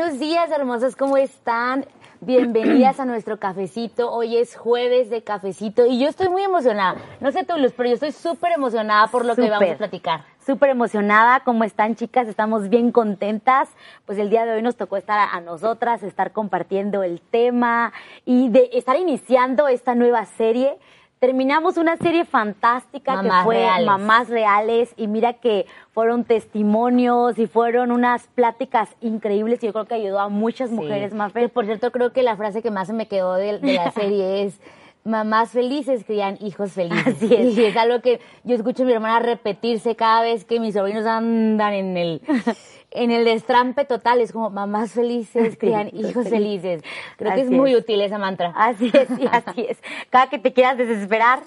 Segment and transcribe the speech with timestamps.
[0.00, 1.84] Buenos días, hermosas, ¿cómo están?
[2.22, 4.10] Bienvenidas a nuestro cafecito.
[4.10, 6.96] Hoy es jueves de cafecito y yo estoy muy emocionada.
[7.20, 10.24] No sé tú, Luz, pero yo estoy súper emocionada por lo que vamos a platicar.
[10.46, 11.40] Súper emocionada.
[11.40, 12.28] ¿Cómo están, chicas?
[12.28, 13.68] Estamos bien contentas.
[14.06, 17.92] Pues el día de hoy nos tocó estar a, a nosotras, estar compartiendo el tema
[18.24, 20.78] y de estar iniciando esta nueva serie.
[21.20, 23.86] Terminamos una serie fantástica Mamás que fue Reales.
[23.86, 29.84] Mamás Reales y mira que fueron testimonios y fueron unas pláticas increíbles y yo creo
[29.84, 32.86] que ayudó a muchas mujeres más Que, por cierto, creo que la frase que más
[32.86, 34.58] se me quedó de, de la serie es
[35.04, 37.16] mamás felices crían hijos felices.
[37.16, 37.58] Así es.
[37.58, 41.04] Y es algo que yo escucho a mi hermana repetirse cada vez que mis sobrinos
[41.04, 42.22] andan en el
[42.90, 44.20] en el destrampe total.
[44.20, 46.82] Es como mamás felices crían hijos felices.
[47.16, 48.52] Creo que es muy útil esa mantra.
[48.56, 49.78] Así es, sí, así es.
[50.10, 51.40] Cada que te quieras desesperar,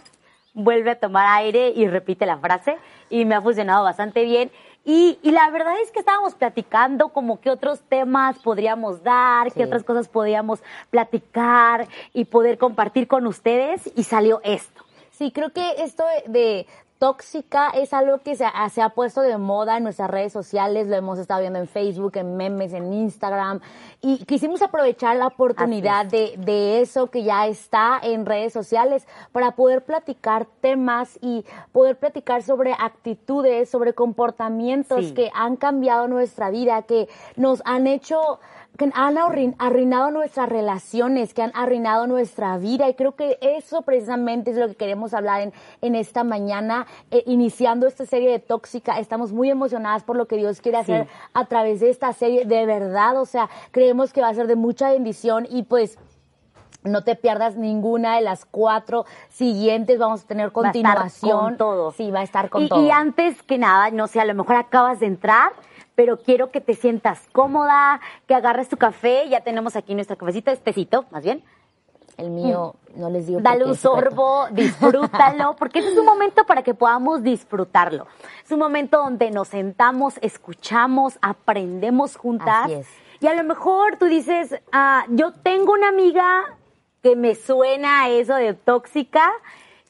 [0.53, 2.77] vuelve a tomar aire y repite la frase.
[3.09, 4.51] Y me ha funcionado bastante bien.
[4.85, 9.59] Y, y la verdad es que estábamos platicando como qué otros temas podríamos dar, Sí.
[9.59, 13.89] qué otras cosas podríamos platicar y poder compartir con ustedes.
[13.95, 14.83] Y salió esto.
[15.11, 16.65] Sí, creo que esto de
[17.07, 20.87] tóxica es algo que se ha, se ha puesto de moda en nuestras redes sociales,
[20.87, 23.59] lo hemos estado viendo en Facebook, en memes, en Instagram,
[23.99, 29.51] y quisimos aprovechar la oportunidad de, de eso que ya está en redes sociales para
[29.51, 35.13] poder platicar temas y poder platicar sobre actitudes, sobre comportamientos Sí.
[35.13, 38.39] que han cambiado nuestra vida, que nos han hecho
[38.75, 42.89] que han arruin- arruinado nuestras relaciones, que han arruinado nuestra vida.
[42.89, 47.23] Y creo que eso precisamente es lo que queremos hablar en, en esta mañana, eh,
[47.25, 48.99] iniciando esta serie de Tóxica.
[48.99, 52.65] Estamos muy emocionadas por lo que Dios quiere hacer a través de esta serie, de
[52.65, 55.97] verdad, o sea, creemos que va a ser de mucha bendición y pues...
[56.85, 59.99] No te pierdas ninguna de las cuatro siguientes.
[59.99, 61.39] Vamos a tener Va a estar continuación.
[61.39, 61.91] con todo.
[61.93, 62.85] Sí, va a estar con y, todo.
[62.85, 65.53] y antes que nada, no sé, a lo mejor acabas de entrar,
[65.95, 69.29] pero quiero que te sientas cómoda, que agarres tu café.
[69.29, 71.41] Ya tenemos aquí nuestro cafecito, espesito, más bien.
[72.17, 73.39] El mío, no les digo.
[73.39, 73.43] Mm.
[73.43, 78.07] Dale un sorbo, disfrútalo, porque este es un momento para que podamos disfrutarlo.
[78.43, 82.65] Es un momento donde nos sentamos, escuchamos, aprendemos juntas.
[82.65, 82.87] Así es.
[83.19, 86.57] Y a lo mejor tú dices, ah, yo tengo una amiga
[87.01, 89.31] que me suena a eso de tóxica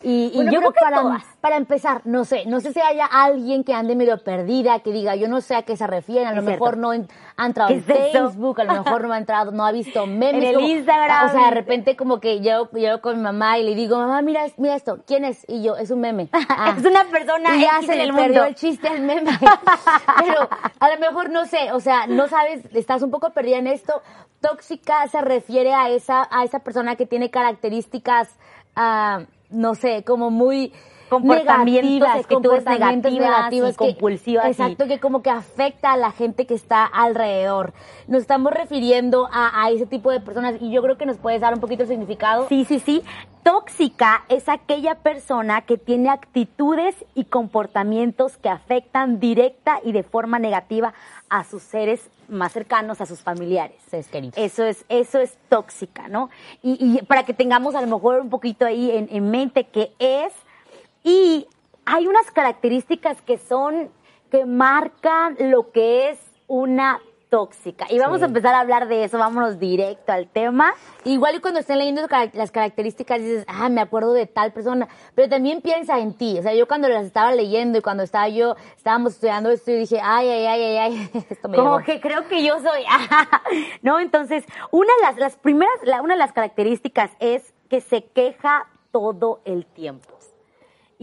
[0.04, 1.24] y, y Bueno, yo creo que para, todas.
[1.42, 5.16] para empezar, no sé, no sé si haya alguien que ande medio perdida, que diga,
[5.16, 6.82] yo no sé a qué se refieren, a lo mejor cierto.
[6.82, 7.06] no
[7.38, 7.86] ha entrado ¿Qué en es?
[8.12, 10.44] Facebook, a lo mejor no ha entrado, no ha visto memes.
[10.44, 11.26] En el como- Instagram.
[11.28, 14.22] O sea, de repente como que yo llego con mi mamá y le digo, mamá,
[14.22, 15.46] mira, mira esto, ¿quién es?
[15.48, 16.30] Y yo, es un meme.
[16.50, 16.76] Ah.
[16.78, 18.44] Es una persona y ya X se en le el perdió mundo.
[18.46, 19.32] el chiste al meme.
[20.20, 20.50] Pero
[20.80, 24.02] a lo mejor no sé, o sea, no sabes, estás un poco perdida en esto.
[24.42, 28.30] Tóxica se refiere a esa, a esa persona que tiene características,
[28.76, 29.22] ah,
[29.54, 30.74] no sé, como muy
[31.22, 35.98] Comportamientos, negativas, actitudes comportamientos negativas y que- compulsivas y- Exacto, que como que afecta a
[35.98, 37.74] la gente que está alrededor.
[38.08, 41.42] Nos estamos refiriendo a, a ese tipo de personas y yo creo que nos puedes
[41.42, 42.48] dar un poquito el significado.
[42.50, 43.04] Sí, sí, sí.
[43.44, 50.40] Tóxica es aquella persona que tiene actitudes y comportamientos que afectan directa y de forma
[50.40, 50.94] negativa
[51.30, 53.76] a sus seres más cercanos, a sus familiares.
[54.38, 56.30] Eso es, eso es tóxica, ¿no?
[56.62, 59.92] Y, y para que tengamos a lo mejor un poquito ahí en, en mente qué
[60.00, 60.32] es.
[61.04, 61.48] Y
[61.86, 63.90] hay unas características que son,
[64.32, 67.88] que marcan lo que es una tóxica.
[67.90, 68.24] Y vamos Sí.
[68.26, 70.76] a empezar a hablar de eso, vámonos directo al tema.
[71.04, 72.04] Igual y cuando estén leyendo
[72.34, 76.38] las características dices, ah, me acuerdo de tal persona, pero también piensa en ti.
[76.38, 79.78] O sea, yo cuando las estaba leyendo y cuando estaba yo, estábamos estudiando esto y
[79.78, 81.86] dije, ay, ay, ay, ay, ay, esto me Como llegó.
[81.86, 82.84] que creo que yo soy.
[83.82, 88.04] no, entonces, una de las, las primeras, la- una de las características es que se
[88.04, 90.08] queja todo el tiempo.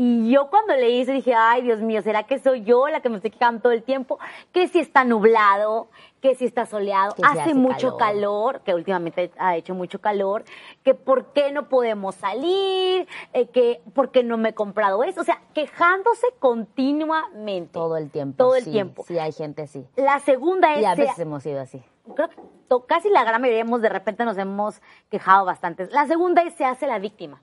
[0.02, 3.10] Y yo cuando leí eso dije, ay Dios mío, ¿será que soy yo la que
[3.10, 4.18] me estoy quejando todo el tiempo?
[4.50, 5.88] Que si está nublado,
[6.22, 8.54] que si está soleado, Que hace, hace mucho calor.
[8.54, 8.60] calor.
[8.62, 10.44] que últimamente ha hecho mucho calor,
[10.84, 15.20] que por qué no podemos salir, eh, que por qué no me he comprado eso,
[15.20, 17.74] o sea, quejándose continuamente.
[17.74, 18.36] Todo el tiempo.
[18.38, 19.04] Todo el sí, tiempo.
[19.06, 19.86] Sí, hay gente así.
[19.96, 21.82] La segunda es Y a veces hemos sido así.
[22.16, 24.80] creo que casi la gran mayoría hemos, de repente nos hemos
[25.10, 25.88] quejado bastante.
[25.90, 27.42] La segunda es se hace la víctima.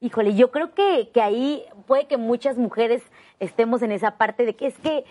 [0.00, 3.02] Híjole, yo creo que, que ahí puede que muchas mujeres
[3.38, 5.04] estemos en esa parte de que es que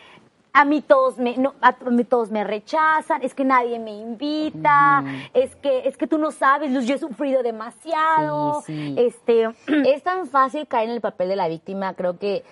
[0.51, 5.03] a mí todos me, no, a mí todos me rechazan, es que nadie me invita,
[5.36, 8.95] es que, es que tú no sabes, Luz, yo he sufrido demasiado, Sí, sí.
[8.97, 9.50] este,
[9.86, 12.44] es tan fácil caer en el papel de la víctima, creo que,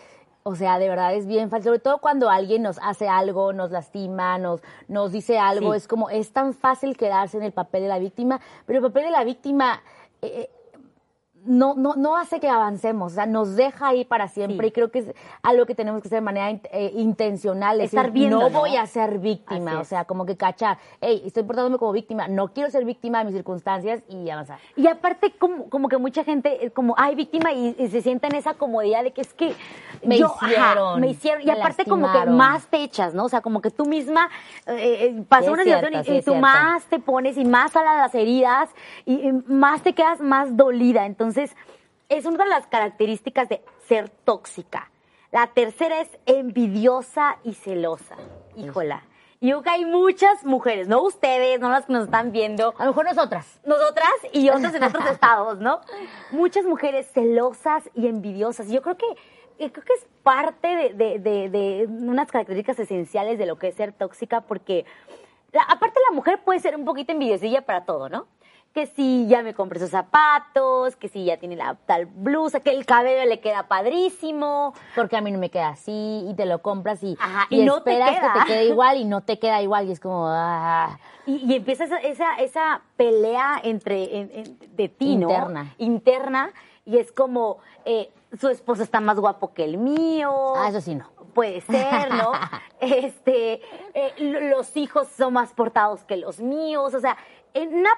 [0.43, 3.71] o sea, de verdad es bien fácil, sobre todo cuando alguien nos hace algo, nos
[3.71, 5.77] lastima, nos, nos dice algo, Sí.
[5.77, 9.05] es como, es tan fácil quedarse en el papel de la víctima, pero el papel
[9.05, 9.81] de la víctima,
[10.21, 10.51] eh,
[11.47, 14.69] no, no, no hace que avancemos, o sea, nos deja ahí para siempre Sí.
[14.69, 15.05] y creo que es
[15.41, 18.49] algo que tenemos que hacer de manera in- eh, intencional, es Estar decir, viendo, no
[18.49, 18.59] ¿no?
[18.59, 22.27] voy a ser víctima, Así o sea, como que cachar, hey, estoy portándome como víctima,
[22.27, 24.59] no quiero ser víctima de mis circunstancias y avanzar.
[24.75, 28.35] Y aparte, como, como que mucha gente, como, ay, víctima, y, y se sienta en
[28.35, 29.53] esa comodidad de que es que
[30.05, 31.41] Me yo, ajá, hicieron, me hicieron.
[31.47, 33.25] Y aparte, como que más te echas, ¿no?
[33.25, 34.29] O sea, como que tú misma
[34.65, 36.41] eh, eh, pasó Sí, una cierto, situación y, sí, y es tú cierto.
[36.47, 38.69] más te pones y más salas las heridas
[39.05, 41.05] y, y más te quedas más dolida.
[41.05, 44.89] Entonces, es una de las características de ser tóxica.
[45.31, 48.15] La tercera es envidiosa y celosa.
[48.55, 49.03] Híjola.
[49.39, 52.73] Y yo creo que hay muchas mujeres, no ustedes, no las que nos están viendo,
[52.79, 53.59] A lo mejor nosotras.
[53.65, 55.81] nosotras y otras en otros estados, ¿no?
[56.31, 58.69] Muchas mujeres celosas y envidiosas.
[58.69, 59.05] Yo creo que
[59.59, 63.67] eh, creo que es parte de, de- de- de unas características esenciales de lo que
[63.67, 64.85] es ser tóxica, porque
[65.51, 68.25] la- aparte la mujer puede ser un poquito envidiosilla para todo, ¿no?
[68.77, 72.69] Que si ya me compré esos zapatos, que si ya tiene la tal blusa, que
[72.69, 74.75] el cabello le queda padrísimo.
[74.95, 77.65] Porque a mí no me queda así y te lo compras y, Ajá, y y
[77.65, 78.33] no te esperas queda.
[78.33, 81.56] que te quede igual y no te queda igual y es como, ah, Y, y
[81.56, 85.27] empieza esa, esa, esa pelea entre en- en- de ti, ¿no?
[85.31, 85.73] Interna.
[85.80, 86.51] Interna.
[86.85, 90.53] Y es como, eh, su esposo está más guapo que el mío.
[90.56, 91.09] ah, eso sí no.
[91.33, 92.31] Puede ser, ¿no?
[92.80, 93.53] este,
[93.95, 96.94] eh, lo- los hijos son más portados que los míos.
[96.94, 97.18] O sea,
[97.56, 97.89] en una,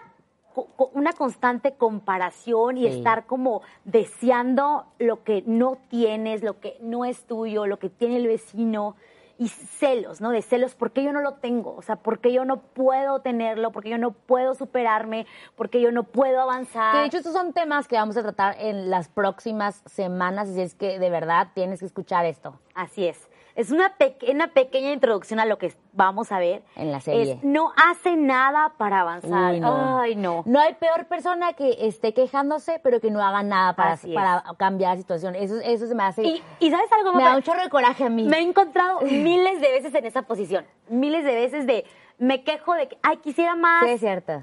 [0.94, 2.98] una constante comparación y Sí.
[2.98, 8.18] estar como deseando lo que no tienes, lo que no es tuyo, lo que tiene
[8.18, 8.96] el vecino.
[9.42, 10.32] Y celos, ¿no?
[10.32, 11.74] De celos, ¿por qué yo no lo tengo?
[11.78, 13.72] O sea, ¿por qué yo no puedo tenerlo?
[13.72, 15.26] ¿Por qué yo no puedo superarme?
[15.56, 16.92] ¿Por qué yo no puedo avanzar?
[16.92, 20.60] Que de hecho estos son temas que vamos a tratar en las próximas semanas, así
[20.60, 22.60] es que de verdad tienes que escuchar esto.
[22.76, 23.30] Así es.
[23.60, 26.64] Es una, peque- una pequeña introducción a lo que vamos a ver.
[26.78, 27.34] En la serie.
[27.34, 29.54] Es, no hace nada para avanzar.
[29.54, 30.00] Uy, no.
[30.00, 30.44] Ay, no.
[30.46, 34.92] No hay peor persona que esté quejándose, pero que no haga nada para, para cambiar
[34.94, 35.36] la situación.
[35.36, 36.24] Eso, eso se me hace...
[36.24, 37.12] Y, y ¿sabes algo?
[37.12, 38.24] me da un chorro de coraje a mí.
[38.24, 40.66] Me he encontrado miles de veces en esa posición.
[40.88, 41.84] Miles de veces de...
[42.18, 44.42] Me quejo de que, ay, quisiera más Sí, es cierto.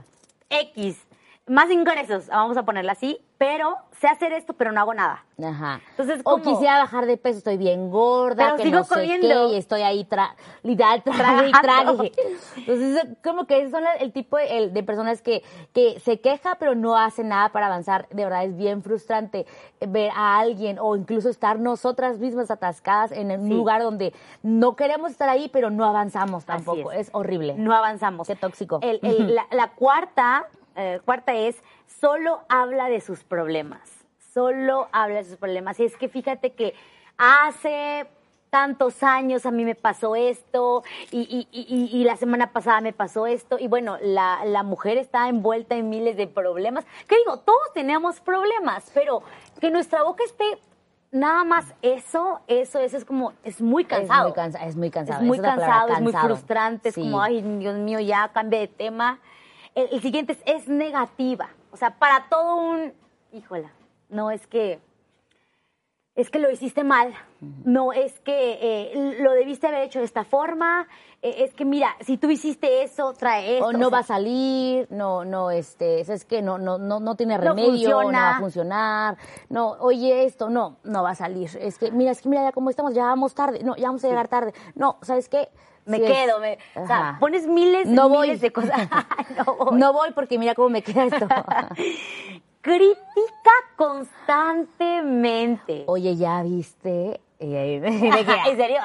[0.51, 1.06] X.
[1.49, 3.19] Más ingresos, vamos a ponerla así.
[3.39, 5.23] Pero sé hacer esto, pero no hago nada.
[5.45, 5.81] Ajá.
[5.91, 9.29] Entonces, o quisiera bajar de peso, estoy bien gorda, Pero que sigo no sé comiendo.
[9.51, 12.13] qué, y estoy ahí, tra literal, trague y trague.
[12.57, 15.45] Entonces, como que esos son el tipo de, de personas que,
[15.75, 18.09] que se queja, pero no hace nada para avanzar.
[18.09, 19.45] De verdad, es bien frustrante
[19.87, 23.55] ver a alguien, o incluso estar nosotras mismas atascadas en un Sí.
[23.55, 26.91] lugar donde no queremos estar ahí, pero no avanzamos tampoco.
[26.91, 27.09] es.
[27.09, 27.11] Es.
[27.13, 27.55] horrible.
[27.59, 28.27] No avanzamos.
[28.27, 28.79] Qué tóxico.
[28.83, 30.47] El- el- la, la cuarta,
[30.77, 31.63] eh, cuarta es,
[32.01, 33.81] solo habla de sus problemas.
[34.33, 35.81] Solo habla de sus problemas.
[35.81, 36.75] Y es que fíjate que
[37.17, 38.07] hace
[38.51, 42.93] tantos años a mí me pasó esto y, y- y- y la semana pasada me
[42.93, 46.85] pasó esto y bueno, la, la mujer está envuelta en miles de problemas.
[47.09, 49.23] Que digo, todos tenemos problemas, pero
[49.61, 50.45] que nuestra boca esté
[51.11, 54.29] nada más eso, eso, eso es como, es muy cansado.
[54.29, 55.21] Es muy, cansa- es muy cansado.
[55.23, 59.19] Es muy cansado, es muy frustrante, es como, ay, Dios mío, ya cambia de tema.
[59.77, 61.51] El, el siguiente es, es negativa.
[61.71, 62.93] O sea, para todo un,
[63.33, 63.71] híjola,
[64.09, 64.81] no es que,
[66.15, 67.13] es que lo hiciste mal,
[67.65, 70.89] no es que eh, lo debiste haber hecho de esta forma,
[71.21, 73.67] eh, es que mira, si tú hiciste eso, trae esto.
[73.67, 77.01] o no o sea, va a salir, no, no, este, es que no, no, no,
[77.01, 78.21] no tiene No remedio, no, funciona.
[78.21, 79.19] va a funcionar,
[79.51, 82.53] no, oye esto, no, no va a salir, es que, mira, es que mira ya
[82.53, 85.51] cómo estamos, ya vamos tarde, no, ya vamos a llegar tarde, no, ¿sabes qué?
[85.87, 88.27] Me Sí quedo, me, o sea, pones miles, No voy.
[88.29, 88.77] miles de cosas.
[89.47, 89.79] no voy.
[89.79, 91.27] No voy porque mira cómo me queda esto.
[92.61, 95.85] Critica constantemente.
[95.87, 98.79] oye, ya viste, ahí- ¿En serio?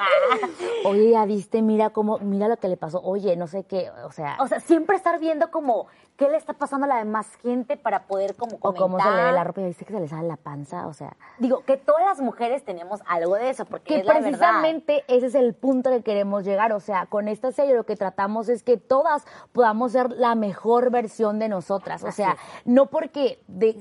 [0.84, 4.12] Oye, ya viste, mira cómo, mira lo que le pasó, oye, no sé qué, o
[4.12, 7.76] sea, O sea, siempre estar viendo como qué le está pasando a la demás gente
[7.76, 8.82] para poder como o comentar.
[8.82, 10.92] cómo se le ve la ropa, ya viste que se le sale la panza, o
[10.92, 14.28] sea, Digo, que todas las mujeres tenemos algo de eso, porque que es la verdad.
[14.28, 16.72] precisamente ese es el punto que queremos llegar.
[16.72, 20.90] O sea, con esta serie lo que tratamos es que todas podamos ser la mejor
[20.90, 22.02] versión de nosotras.
[22.04, 22.38] O Así sea, es.
[22.66, 23.76] no porque de-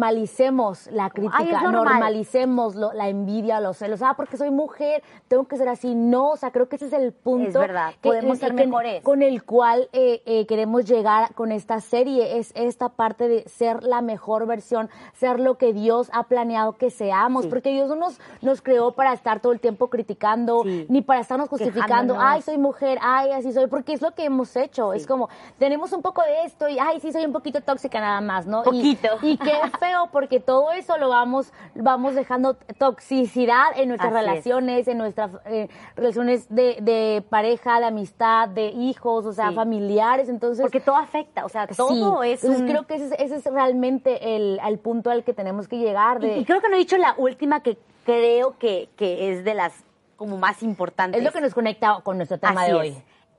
[0.00, 1.72] normalicemos la "Ay, es crítica, normal".
[1.84, 4.02] normalicemos lo- la envidia, los celos.
[4.02, 5.94] Ah, porque soy mujer, tengo que ser así.
[5.94, 7.48] No, o sea, creo que ese es el punto.
[7.48, 9.02] Es verdad, podemos ser que- mejores.
[9.02, 12.38] Con el cual eh, eh, queremos llegar con esta serie.
[12.38, 16.90] Es esta parte de ser la mejor versión, ser lo que Dios ha planeado que
[16.90, 17.44] seamos.
[17.44, 17.48] Sí.
[17.48, 20.86] Porque Dios no nos, nos creó para estar todo el tiempo criticando, Sí.
[20.88, 22.22] ni para estarnos justificando, Quejándonos.
[22.24, 24.92] ay, soy mujer, ay, así soy, porque es lo que hemos hecho.
[24.92, 28.20] Es como, tenemos un poco de esto y, ay, sí, soy un poquito tóxica nada
[28.20, 28.62] más, ¿no?
[28.62, 29.08] Poquito.
[29.22, 34.26] Y, qué feo, porque todo eso lo vamos, vamos dejando toxicidad en nuestras Así es.
[34.26, 40.28] relaciones, en nuestras eh, relaciones de, de pareja, de amistad, de hijos, o sea, familiares.
[40.28, 43.44] Entonces, Porque todo afecta, o sea, todo es Entonces creo que ese, es- ese es
[43.44, 46.20] realmente el, al punto al que tenemos que llegar.
[46.20, 49.44] De, Y, y creo que no he dicho la última que creo que, que es
[49.44, 49.72] de las
[50.16, 51.18] como más importantes.
[51.18, 52.88] es lo que nos conecta con nuestro tema Así de hoy.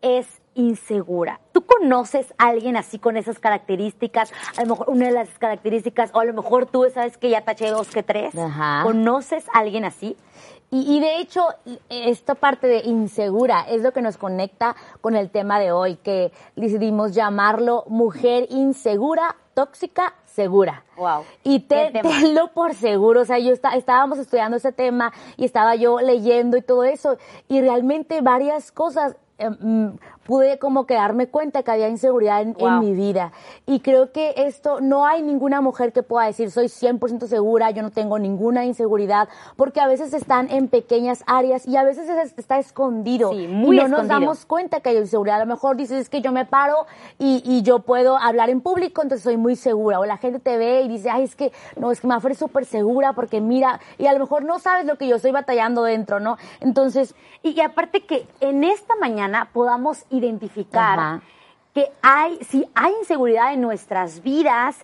[0.01, 0.27] Es.
[0.27, 1.39] es insegura.
[1.53, 4.33] ¿Tú conoces a alguien así con esas características?
[4.57, 7.41] A lo mejor una de las características, o a lo mejor tú sabes que ya
[7.41, 8.35] taché dos que tres.
[8.37, 8.81] Ajá.
[8.83, 10.17] ¿Conoces a alguien así?
[10.71, 11.47] Y, y de hecho,
[11.89, 16.31] esta parte de insegura es lo que nos conecta con el tema de hoy, que
[16.55, 20.85] decidimos llamarlo mujer insegura, tóxica, segura.
[20.95, 21.23] Wow.
[21.43, 25.75] Y te, tenlo por seguro, o sea, yo está, estábamos estudiando ese tema y estaba
[25.75, 31.27] yo leyendo y todo eso, y realmente varias cosas eh, mm, pude como que darme
[31.27, 32.79] cuenta que había inseguridad en, en Wow.
[32.79, 33.31] mi vida.
[33.65, 37.81] Y creo que esto, no hay ninguna mujer que pueda decir, soy 100% segura, yo
[37.81, 42.37] no tengo ninguna inseguridad, porque a veces están en pequeñas áreas y a veces es-
[42.37, 43.31] está escondido.
[43.31, 44.19] Sí, muy y no nos escondido.
[44.19, 45.37] damos cuenta que hay inseguridad.
[45.41, 46.85] A lo mejor dices, es que yo me paro
[47.17, 49.99] y, y yo puedo hablar en público, entonces soy muy segura.
[49.99, 52.37] O la gente te ve y dice, ay, es que, no, es que Mafer es
[52.37, 55.83] súper segura porque mira, y a lo mejor no sabes lo que yo estoy batallando
[55.83, 56.37] dentro, ¿no?
[56.59, 61.21] Entonces, Y, y aparte que en esta mañana podamos identificar Ajá.
[61.73, 64.77] que hay, si hay inseguridad en nuestras vidas,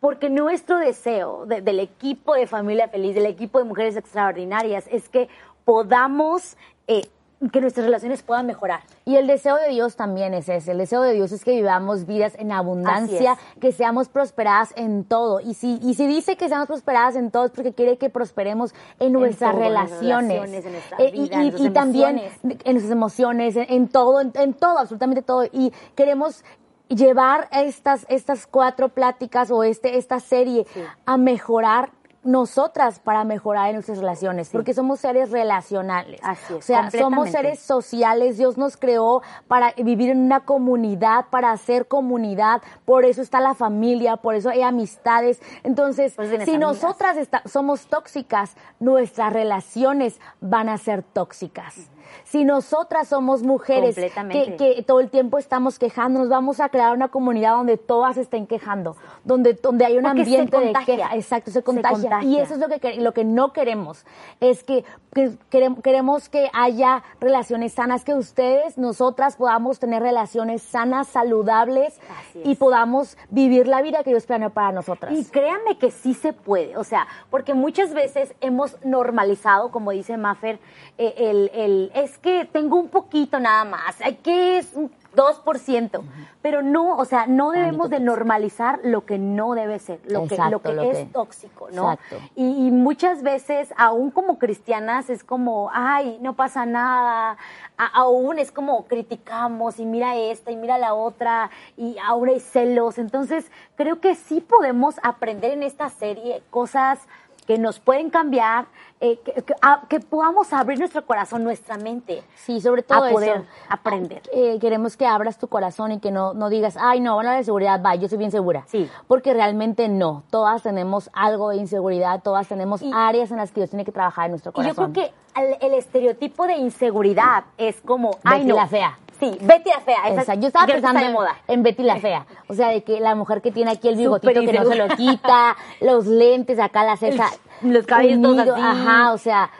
[0.00, 5.08] porque nuestro deseo de- del equipo de Familia Feliz, del equipo de Mujeres Extraordinarias, es
[5.08, 5.28] que
[5.64, 7.08] podamos, eh,
[7.52, 8.80] que nuestras relaciones puedan mejorar.
[9.04, 10.72] Y el deseo de Dios también es ese.
[10.72, 15.40] El deseo de Dios es que vivamos vidas en abundancia, que seamos prosperadas en todo.
[15.40, 18.74] Y si, y si dice que seamos prosperadas en todo es porque quiere que prosperemos
[18.98, 20.40] en nuestras en relaciones.
[20.40, 24.32] relaciones, en nuestra Eh, vida, y, en y- también en nuestras emociones, en, todo, en,
[24.34, 25.44] en todo, absolutamente todo.
[25.52, 26.44] Y queremos
[26.88, 30.80] llevar estas, estas cuatro pláticas o este, esta serie Sí.
[31.06, 31.90] a mejorar
[32.28, 36.20] nosotras para mejorar en nuestras relaciones, porque somos seres relacionales.
[36.22, 41.26] Así es, o sea, somos seres sociales, Dios nos creó para vivir en una comunidad,
[41.30, 45.40] para hacer comunidad, por eso está la familia, por eso hay amistades.
[45.62, 46.58] Entonces, si amigas.
[46.58, 51.90] nosotras esta- somos tóxicas, nuestras relaciones van a ser tóxicas.
[52.24, 57.52] Si nosotras somos mujeres que, todo el tiempo estamos quejándonos, vamos a crear una comunidad
[57.52, 61.14] donde todas estén quejando, donde, donde hay un Porque ambiente de queja.
[61.14, 62.17] Exacto, se Se contagia.
[62.22, 64.04] Y eso es lo que, lo que no queremos.
[64.40, 64.84] Es que,
[65.14, 72.00] que querem- queremos que haya relaciones sanas, que ustedes, nosotras, podamos tener relaciones sanas, saludables
[72.44, 75.12] y podamos vivir la vida que Dios planeó para nosotras.
[75.16, 80.16] Y créanme que sí se puede, o sea, porque muchas veces hemos normalizado, como dice
[80.16, 80.58] Maffer,
[80.98, 86.00] eh, el, el, es que tengo un poquito nada más, hay que es un 2%,
[86.40, 90.36] pero no, o sea, no debemos de normalizar lo que no debe ser, lo que,
[90.36, 91.92] lo que lo es que- tóxico, ¿no?
[91.92, 92.16] Exacto.
[92.36, 97.36] Y, y muchas veces, aún como cristianas, es como, ay, no pasa nada.
[97.76, 102.40] A- aún es como criticamos y mira esta y mira la otra y ahora hay
[102.40, 102.98] celos.
[102.98, 107.00] Entonces, creo que sí podemos aprender en esta serie cosas
[107.48, 108.66] que nos pueden cambiar,
[109.00, 112.22] eh, que, que- a- que podamos abrir nuestro corazón, nuestra mente.
[112.36, 113.46] Sí, sobre todo a poder eso.
[113.70, 114.20] aprender.
[114.34, 117.30] Eh, queremos que abras tu corazón y que no, no digas, ay, no, van a
[117.30, 118.64] hablar de seguridad, va, yo soy bien segura.
[118.66, 118.86] Sí.
[119.06, 120.24] Porque realmente no.
[120.30, 123.92] Todas tenemos algo de inseguridad, todas tenemos Y- áreas en las que Dios tiene que
[123.92, 124.92] trabajar en nuestro Y yo corazón.
[124.92, 128.56] creo que el, el estereotipo de inseguridad es como, ay, no.
[128.56, 128.98] la fea.
[129.20, 130.08] Sí, Betty la fea.
[130.20, 130.34] esa-.
[130.34, 131.36] Yo estaba pensando de en, moda.
[131.48, 132.26] en Betty la Fea.
[132.48, 134.88] O sea, de que la mujer que tiene aquí el bigotito que no se lo
[134.96, 137.30] quita, los lentes, acá la ceja.
[137.62, 138.64] Los cabellos todos unido, así.
[138.64, 139.50] Ajá, o sea,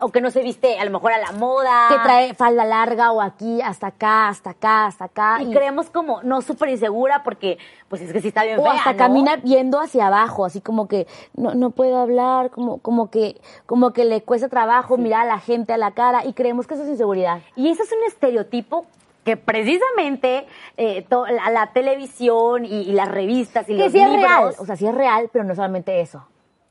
[0.00, 1.88] O que no se viste a lo mejor a la moda.
[1.88, 5.38] que trae falda larga o aquí, hasta acá, hasta acá, hasta acá.
[5.42, 8.74] Y, creemos como, no súper insegura porque, pues es que sí está bien o fea,
[8.74, 8.98] hasta ¿no?
[8.98, 13.92] camina viendo hacia abajo, así como que no, no puede hablar, como, como que, como
[13.92, 16.84] que le cuesta trabajo mirar a la gente a la cara y creemos que eso
[16.84, 17.40] es inseguridad.
[17.56, 18.86] Y ese es un estereotipo
[19.24, 23.98] que precisamente eh, to- la, la televisión y, y las revistas y Que los sí
[24.00, 26.24] es libros real, o sea, sí es real, pero no solamente eso.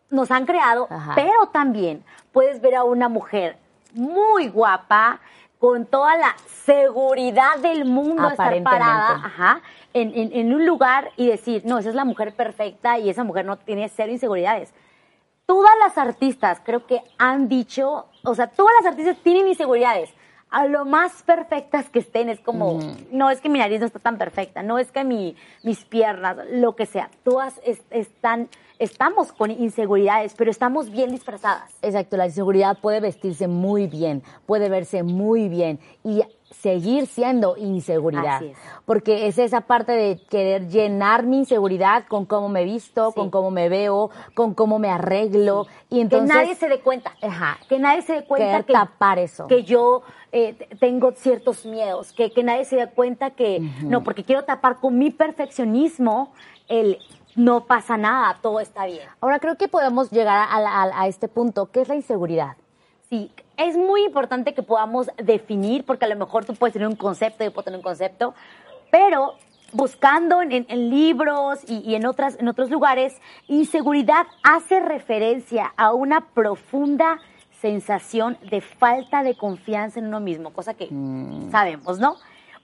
[0.10, 1.14] Nos han creado, Ajá.
[1.16, 3.58] pero también puedes ver a una mujer
[3.94, 5.20] muy guapa,
[5.60, 6.36] con toda la
[6.66, 9.62] seguridad del mundo, estar parada ajá,
[9.94, 13.24] en, en- en un lugar y decir, no, esa es la mujer perfecta y esa
[13.24, 14.72] mujer no tiene cero inseguridades.
[15.48, 20.14] Todas las artistas creo que han dicho, o sea, todas las artistas tienen inseguridades.
[20.52, 22.80] A lo más perfectas que estén es como,
[23.12, 26.38] no es que mi nariz no está tan perfecta, no es que mi, mis piernas,
[26.52, 28.48] lo que sea, todas es- están,
[28.80, 31.72] estamos con inseguridades, pero estamos bien disfrazadas.
[31.82, 38.38] Exacto, la inseguridad puede vestirse muy bien, puede verse muy bien y seguir siendo inseguridad.
[38.38, 38.58] Así es.
[38.86, 43.16] Porque es esa parte de querer llenar mi inseguridad con cómo me visto, Sí.
[43.20, 45.68] con cómo me veo, con cómo me arreglo.
[45.90, 47.14] Y entonces, que nadie se dé cuenta.
[47.22, 47.58] Ajá.
[47.68, 49.48] Que nadie se dé cuenta que, tapar eso.
[49.48, 52.14] que yo eh, tengo ciertos miedos.
[52.14, 56.32] Que, que nadie se dé cuenta que, no, porque quiero tapar con mi perfeccionismo
[56.70, 56.98] el
[57.38, 59.08] no pasa nada, todo está bien.
[59.22, 62.58] Ahora creo que podemos llegar a, la- a- a este punto, ¿qué es la inseguridad?
[63.10, 66.96] Sí, es muy importante que podamos definir, porque a lo mejor tú puedes tener un
[66.98, 68.34] concepto, yo puedo tener un concepto,
[68.92, 69.36] pero
[69.72, 73.16] buscando en, libros y, y en, otras, en otros lugares,
[73.48, 77.20] inseguridad hace referencia a una profunda
[77.62, 80.88] sensación de falta de confianza en uno mismo, cosa que
[81.52, 82.16] sabemos, ¿no?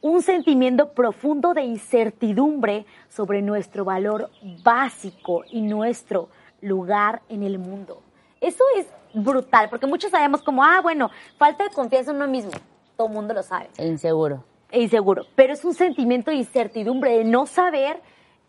[0.04, 4.30] Un sentimiento profundo de incertidumbre sobre nuestro valor
[4.62, 6.28] básico y nuestro
[6.60, 8.02] lugar en el mundo.
[8.42, 12.52] Eso es brutal, porque muchos sabemos como, ah, bueno, falta de confianza en uno mismo.
[12.98, 13.70] Todo el mundo lo sabe.
[13.78, 14.44] Inseguro.
[14.72, 15.26] E inseguro.
[15.36, 18.02] Pero es un sentimiento de incertidumbre, de no saber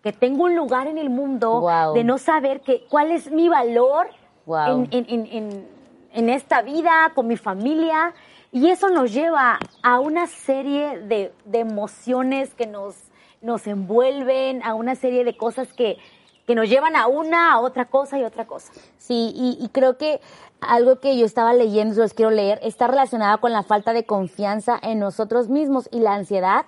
[0.03, 1.95] que tengo un lugar en el mundo, Guau.
[1.95, 4.09] de no saber que, cuál es mi valor
[4.93, 5.69] en- en- en-
[6.15, 8.13] en esta vida, con mi familia.
[8.55, 12.95] Y eso nos lleva a una serie de, de emociones que nos,
[13.43, 15.99] nos envuelven, a una serie de cosas que,
[16.47, 18.73] que nos llevan a una, a otra cosa y otra cosa.
[18.97, 20.21] Sí, y, creo que
[20.61, 24.79] algo que yo estaba leyendo, los quiero leer, está relacionado con la falta de confianza
[24.81, 26.65] en nosotros mismos y la ansiedad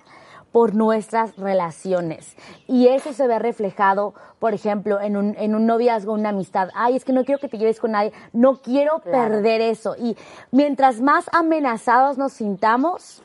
[0.51, 2.35] por nuestras relaciones.
[2.67, 6.69] Y eso se ve reflejado, por ejemplo, en un, en un noviazgo, una amistad.
[6.75, 9.29] Ay, es que no quiero que te lleves con nadie, no quiero Claro.
[9.35, 9.95] perder eso.
[9.97, 10.15] Y
[10.51, 13.21] mientras más amenazados nos sintamos,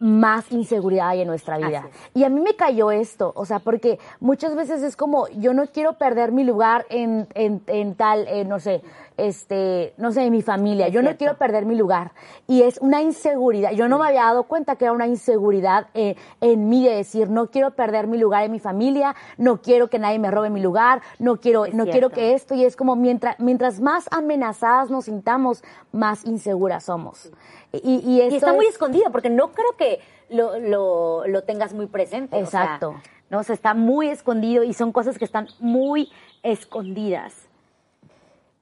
[0.00, 1.88] más inseguridad hay en nuestra vida.
[2.14, 5.66] Y a mí me cayó esto, o sea, porque muchas veces es como, yo no
[5.66, 8.80] quiero perder mi lugar en, en, en tal, eh, no sé,
[9.18, 12.12] este, no sé, en mi familia, Es yo no quiero perder mi lugar.
[12.46, 16.16] Y es una inseguridad, yo no me había dado cuenta que era una inseguridad eh,
[16.40, 19.98] en mí de decir, no quiero perder mi lugar en mi familia, no quiero que
[19.98, 21.92] nadie me robe mi lugar, no quiero, Es no cierto.
[21.92, 27.30] quiero que esto, y es como, mientras, mientras más amenazadas nos sintamos, más inseguras somos.
[27.72, 31.74] Y, y Y está muy es- escondido, porque no creo que lo, lo, lo tengas
[31.74, 32.40] muy presente.
[32.42, 32.94] o sea, Exacto.
[33.30, 36.08] no, o sea, está muy escondido y son cosas que están muy
[36.42, 37.47] escondidas.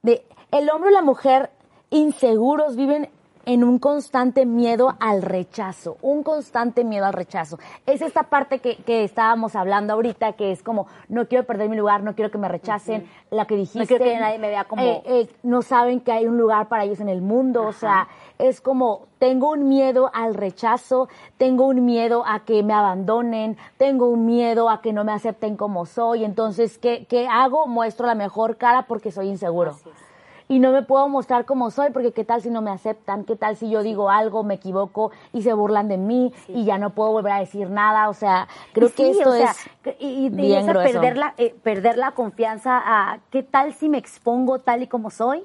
[0.07, 1.51] De el hombre y la mujer
[1.89, 3.09] inseguros viven
[3.47, 7.57] en un constante miedo al rechazo, un constante miedo al rechazo.
[7.85, 11.77] Es esta parte que, que estábamos hablando ahorita, que es como, no quiero perder mi
[11.77, 13.87] lugar, no quiero que me rechacen, la que dijiste.
[13.87, 16.83] quiero que nadie me vea como- eh, eh, no saben que hay un lugar para
[16.83, 21.85] ellos en el mundo, o sea, es como, tengo un miedo al rechazo, tengo un
[21.85, 26.25] miedo a que me abandonen, tengo un miedo a que no me acepten como soy,
[26.25, 27.65] entonces, ¿qué, qué hago?
[27.65, 30.06] Muestro la mejor cara porque soy inseguro Así es.
[30.49, 33.35] Y no me puedo mostrar como soy porque qué tal si no me aceptan, qué
[33.35, 36.91] tal si yo digo algo, me equivoco y se burlan de mí y ya no
[36.91, 39.51] puedo volver a decir nada, o sea, creo que esto o sea,
[39.83, 43.89] es y, y bien esa perder la, eh, perder la confianza a qué tal si
[43.89, 45.43] me expongo tal y como soy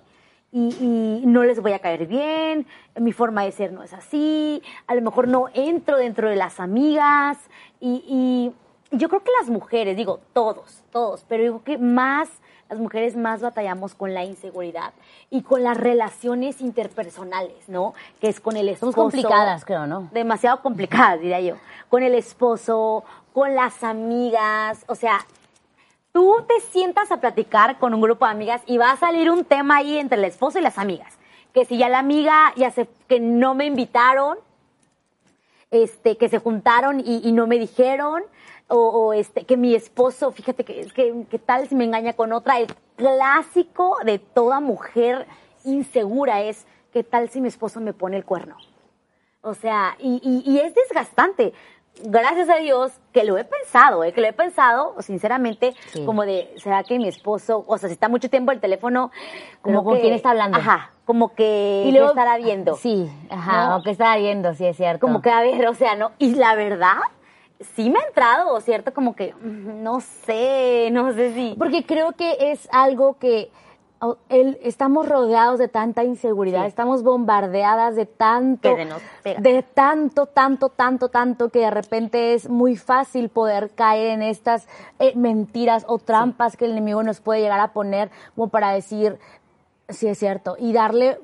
[0.53, 2.67] y, y no les voy a caer bien,
[3.01, 6.61] mi forma de ser no es así, a lo mejor no entro dentro de las
[6.61, 7.39] amigas
[7.81, 8.53] y- y
[8.97, 12.29] yo creo que las mujeres, digo todos, todos, pero digo que más
[12.73, 14.95] las mujeres más batallamos con la inseguridad
[15.29, 17.93] y con las relaciones interpersonales, ¿no?
[18.19, 18.93] Que es con el esposo.
[18.93, 20.09] Somos complicadas, creo, ¿no?
[20.11, 21.57] Demasiado complicadas, diría yo.
[21.91, 23.05] Con el esposo,
[23.35, 25.19] con las amigas, o sea,
[26.13, 29.45] tú te sientas a platicar con un grupo de amigas y va a salir un
[29.45, 31.19] tema ahí entre el esposo y las amigas.
[31.53, 34.39] Que si ya la amiga ya se, que no me invitaron,
[35.71, 38.23] este, que se juntaron y, y no me dijeron,
[38.75, 42.33] o, o, este, que mi esposo, fíjate que, que, que tal si me engaña con
[42.33, 45.27] otra, el clásico de toda mujer
[45.65, 48.57] insegura es, ¿qué tal si mi esposo me pone el cuerno?
[49.43, 51.53] O sea, y, y, y es desgastante.
[52.05, 54.13] Gracias a Dios que lo he pensado, ¿eh?
[54.15, 56.05] que lo he pensado, sinceramente, Sí.
[56.07, 59.11] como de, ¿será que mi esposo, o sea, si está mucho tiempo el teléfono,
[59.61, 60.57] Como con que- quién está hablando.
[60.57, 62.77] Ajá, como que, y luego ¿qué estará viendo?
[62.77, 63.77] Sí, ajá, ¿No?
[63.77, 65.01] o que estará viendo, sí es cierto.
[65.07, 66.13] Como que, a ver, o sea, ¿no?
[66.19, 66.97] Y la verdad,
[67.75, 68.93] sí me ha entrado, ¿cierto?
[68.95, 71.55] Como que, mm, no sé, no sé si...
[71.59, 73.51] Porque creo que es algo que
[74.29, 76.67] el- estamos rodeados de tanta inseguridad, Sí.
[76.69, 78.75] estamos bombardeadas de tanto,
[79.25, 84.67] de tanto, tanto, tanto, tanto que de repente es muy fácil poder caer en estas
[84.99, 89.19] eh, mentiras o trampas que el enemigo nos puede llegar a poner como para decir,
[89.89, 91.21] sí es cierto, y darle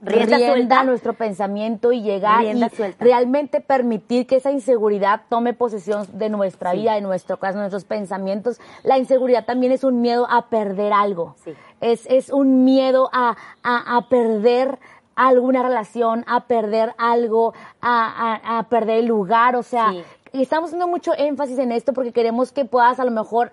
[0.00, 0.80] Rienda rienda, suelta.
[0.80, 3.04] a nuestro pensamiento y llegar y suelta.
[3.04, 6.78] realmente permitir que esa inseguridad tome posesión de nuestra Sí.
[6.78, 8.60] vida, de nuestro corazón, de nuestros pensamientos.
[8.84, 11.34] La inseguridad también es un miedo a perder algo.
[11.44, 11.52] Sí.
[11.80, 14.78] Es, es un miedo a, a, a perder
[15.16, 19.92] alguna relación, a perder algo, a, perder el lugar, o sea,
[20.32, 23.50] y estamos haciendo mucho énfasis en esto porque queremos que puedas a lo mejor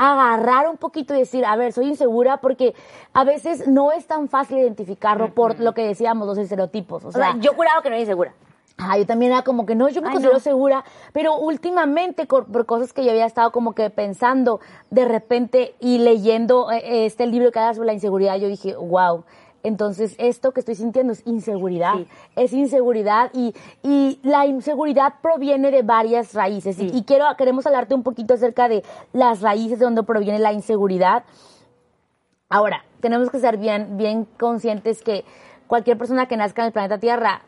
[0.00, 2.74] agarrar un poquito y decir, a ver, soy insegura porque
[3.12, 7.04] a veces no es tan fácil identificarlo por lo que decíamos, los estereotipos.
[7.04, 8.34] O sea, yo juraba que no era insegura.
[8.82, 12.94] Ah, yo también era como que no, yo me considero segura, pero últimamente por, cosas
[12.94, 17.58] que yo había estado como que pensando de repente y leyendo eh, este libro que
[17.58, 19.24] habla sobre la inseguridad, yo dije, wow,
[19.62, 21.94] entonces, esto que estoy sintiendo es inseguridad.
[22.36, 26.78] Es inseguridad y, y, la inseguridad proviene de varias raíces.
[26.78, 31.24] Y, quiero, queremos hablarte un poquito acerca de las raíces de donde proviene la inseguridad.
[32.48, 35.24] Ahora, tenemos que ser bien, bien conscientes que
[35.66, 37.42] cualquier persona que nazca en el planeta Tierra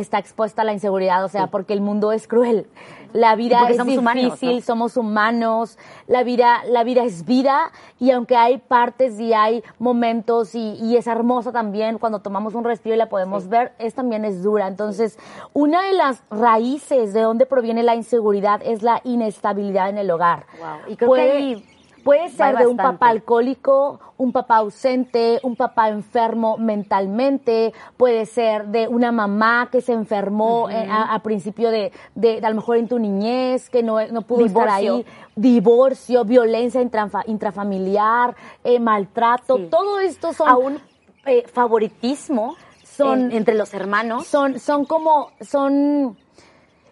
[0.00, 2.66] está expuesta a la inseguridad, o sea, porque el mundo es cruel.
[3.12, 8.58] La vida es difícil, somos humanos, la vida, la vida es vida y aunque hay
[8.58, 13.48] partes y hay momentos y, es hermosa también cuando tomamos un respiro y la podemos
[13.48, 14.66] ver, es también es dura.
[14.66, 15.18] Entonces,
[15.52, 20.46] una de las raíces de donde proviene la inseguridad es la inestabilidad en el hogar.
[20.88, 26.56] Y creo que Puede ser de un papá alcohólico, un papá ausente, un papá enfermo
[26.56, 32.48] mentalmente, puede ser de una mamá que se enfermó eh, a, principio de, de, a
[32.48, 35.04] lo mejor en tu niñez, que no, no pudo estar ahí,
[35.36, 36.80] divorcio, violencia
[37.26, 38.34] intrafamiliar,
[38.64, 40.48] eh, maltrato, todo esto son...
[40.48, 40.78] Aún
[41.26, 44.26] eh, favoritismo son, entre los hermanos.
[44.26, 46.16] Son, son como, son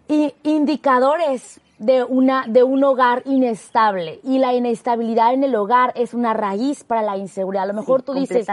[0.08, 6.32] indicadores de una de un hogar inestable y la inestabilidad en el hogar es una
[6.32, 7.64] raíz para la inseguridad.
[7.64, 8.46] A lo mejor tú dices,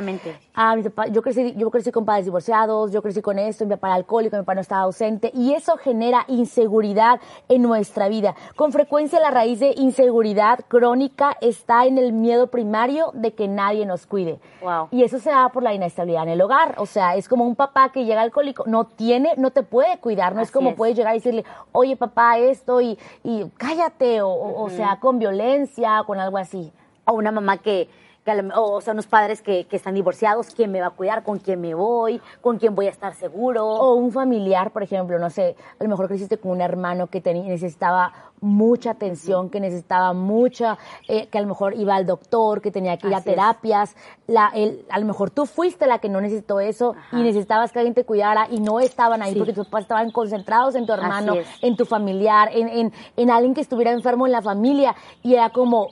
[0.55, 0.75] ah,
[1.11, 4.35] yo crecí yo crecí con padres divorciados, yo crecí con esto, mi papá era alcohólico,
[4.35, 8.35] mi papá no estaba ausente y eso genera inseguridad en nuestra vida.
[8.55, 13.85] Con frecuencia la raíz de inseguridad crónica está en el miedo primario de que nadie
[13.85, 14.39] nos cuide.
[14.91, 17.55] Y eso se da por la inestabilidad en el hogar, o sea, es como un
[17.55, 21.13] papá que llega alcohólico, no tiene, no te puede cuidar, no es como puedes llegar
[21.15, 26.37] y decirle, "Oye, papá, esto" y y cállate, o, o sea, con violencia, con algo
[26.37, 26.71] así.
[27.05, 27.89] O una mamá que,
[28.55, 31.23] o sea, unos padres que, que, están divorciados, ¿quién me va a cuidar?
[31.23, 32.21] ¿Con quién me voy?
[32.41, 33.65] ¿Con quién voy a estar seguro?
[33.67, 37.21] O un familiar, por ejemplo, no sé, a lo mejor creciste con un hermano que
[37.21, 42.71] necesitaba mucha atención, que necesitaba mucha, eh, que a lo mejor iba al doctor, que
[42.71, 43.95] tenía que ir a terapias.
[44.27, 47.79] La, el, a lo mejor tú fuiste la que no necesitó eso y necesitabas que
[47.79, 51.35] alguien te cuidara y no estaban ahí porque tus papás estaban concentrados en tu hermano,
[51.61, 55.49] en tu familiar, en, en, en alguien que estuviera enfermo en la familia y era
[55.49, 55.89] como,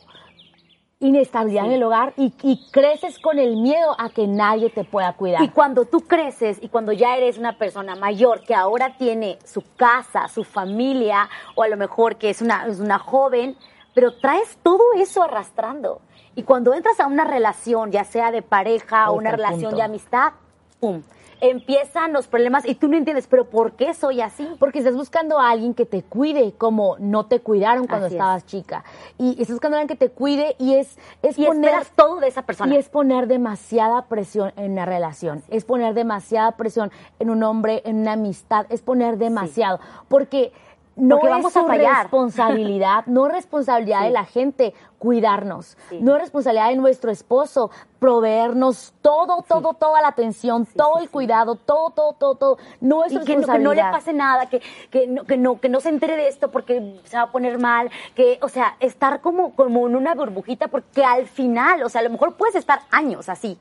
[1.02, 2.32] inestabilidad en el hogar y,
[2.72, 5.42] creces con el miedo a que nadie te pueda cuidar.
[5.44, 9.64] Y cuando tú creces y cuando ya eres una persona mayor que ahora tiene su
[9.76, 13.58] casa, su familia, o a lo mejor que es una, es una joven,
[13.94, 16.02] pero traes todo eso arrastrando.
[16.36, 20.34] Y cuando entras a una relación, ya sea de pareja o una relación de amistad,
[20.80, 21.02] ¡pum!
[21.42, 24.48] Empiezan los problemas y tú no entiendes, pero ¿por qué soy así?
[24.60, 28.84] Porque estás buscando a alguien que te cuide como no te cuidaron cuando estabas chica.
[29.18, 32.44] Y estás buscando a alguien que te cuide y es, es poner todo de esa
[32.44, 32.74] persona.
[32.74, 37.82] Y es poner demasiada presión en una relación, es poner demasiada presión en un hombre,
[37.86, 39.80] en una amistad, es poner demasiado.
[40.08, 40.54] Porque
[40.96, 46.70] no vamos es a responsabilidad, no es responsabilidad de la gente cuidarnos, no es responsabilidad
[46.70, 52.36] de nuestro esposo proveernos todo, todo, toda la atención, todo el cuidado, todo, todo, todo,
[52.36, 52.58] todo.
[52.82, 53.58] No es responsabilidad.
[53.58, 56.28] Que no, le pase nada, que, que, no, que, no, que no se entere de
[56.28, 60.14] esto porque se va a poner mal, que, o sea, estar como, como en una
[60.14, 63.58] burbujita porque al final, o sea, a lo mejor puedes estar años así,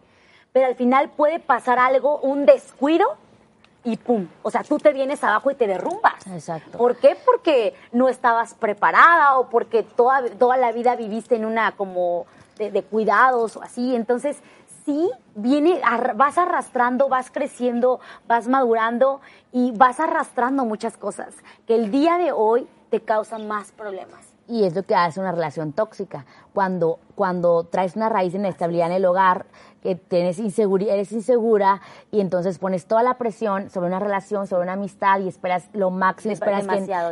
[0.52, 3.06] pero al final puede pasar algo, un descuido
[3.82, 6.26] y pum, o sea, tú te vienes abajo y te derrumbas.
[6.26, 6.76] Exacto.
[6.76, 7.16] ¿Por qué?
[7.24, 12.26] Porque no estabas preparada o porque toda, toda la vida viviste en una como
[12.58, 13.94] de, cuidados o así.
[13.94, 14.36] Entonces,
[14.84, 15.80] sí, viene,
[16.14, 19.20] vas arrastrando, vas creciendo, vas madurando
[19.52, 21.34] y vas arrastrando muchas cosas
[21.66, 24.34] que el día de hoy te causan más problemas.
[24.46, 26.26] Y es lo que hace una relación tóxica.
[26.52, 29.46] Cuando, cuando traes una raíz de inestabilidad en el hogar,
[29.82, 34.62] que tienes inseguridad, eres insegura y entonces pones toda la presión sobre una relación, sobre
[34.62, 36.66] una amistad y esperas lo máximo, esperas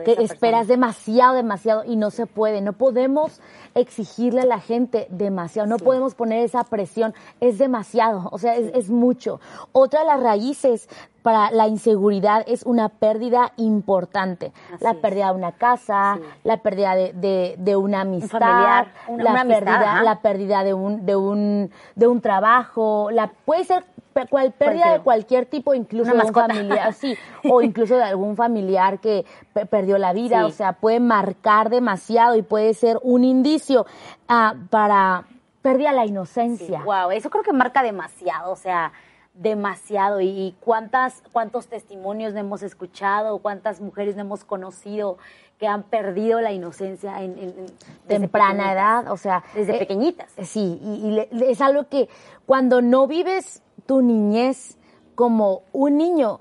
[0.05, 2.61] que, esperas demasiado, demasiado y no se puede.
[2.61, 3.41] No podemos
[3.75, 8.71] exigirle a la gente demasiado, no podemos poner esa presión, es demasiado, o sea, es,
[8.75, 9.41] es mucho.
[9.73, 10.89] Otra de las raíces
[11.23, 14.53] para la inseguridad es una pérdida importante.
[14.81, 18.87] la pérdida de una casa, la pérdida de, de, una amistad,
[19.33, 23.85] la, pérdida, la pérdida de un, de un, de un trabajo, la, puede ser
[24.27, 25.47] cual pérdida de cualquier.
[25.47, 27.17] tipo, incluso de un familiar, sí,
[27.49, 29.25] o incluso de algún familiar que
[29.71, 33.87] perdió la vida, o sea, puede marcar demasiado y puede ser un indicio
[34.29, 35.25] uh, para
[35.63, 36.83] pérdida la inocencia.
[36.85, 38.93] wow, eso creo que marca demasiado, o sea,
[39.35, 40.21] demasiado.
[40.21, 45.19] Y cuántas cuántos testimonios no hemos escuchado, cuántas mujeres no hemos conocido
[45.59, 47.67] que han perdido la inocencia en, en- en-
[48.07, 50.31] desde temprana edad, o sea, desde eh, pequeñitas.
[50.43, 52.09] Sí, y, y le- es algo que
[52.47, 54.79] cuando no vives tu niñez
[55.15, 56.41] como un niño,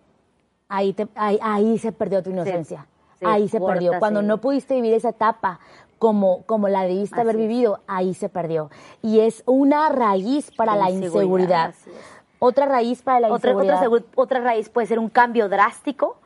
[0.70, 2.86] ahí, te- ahí, ahí se perdió tu inocencia.
[3.20, 3.94] sí, ahí se corta, perdió.
[4.00, 4.28] Cuando sí.
[4.28, 5.60] no pudiste vivir esa etapa
[5.98, 8.70] como, como la debiste haber Así vivido, ahí se perdió.
[9.02, 11.74] Y es una raíz para la inseguridad.
[12.38, 13.88] Otra raíz para la Otra, inseguridad.
[13.88, 16.18] otra, otra raíz puede ser un cambio drástico,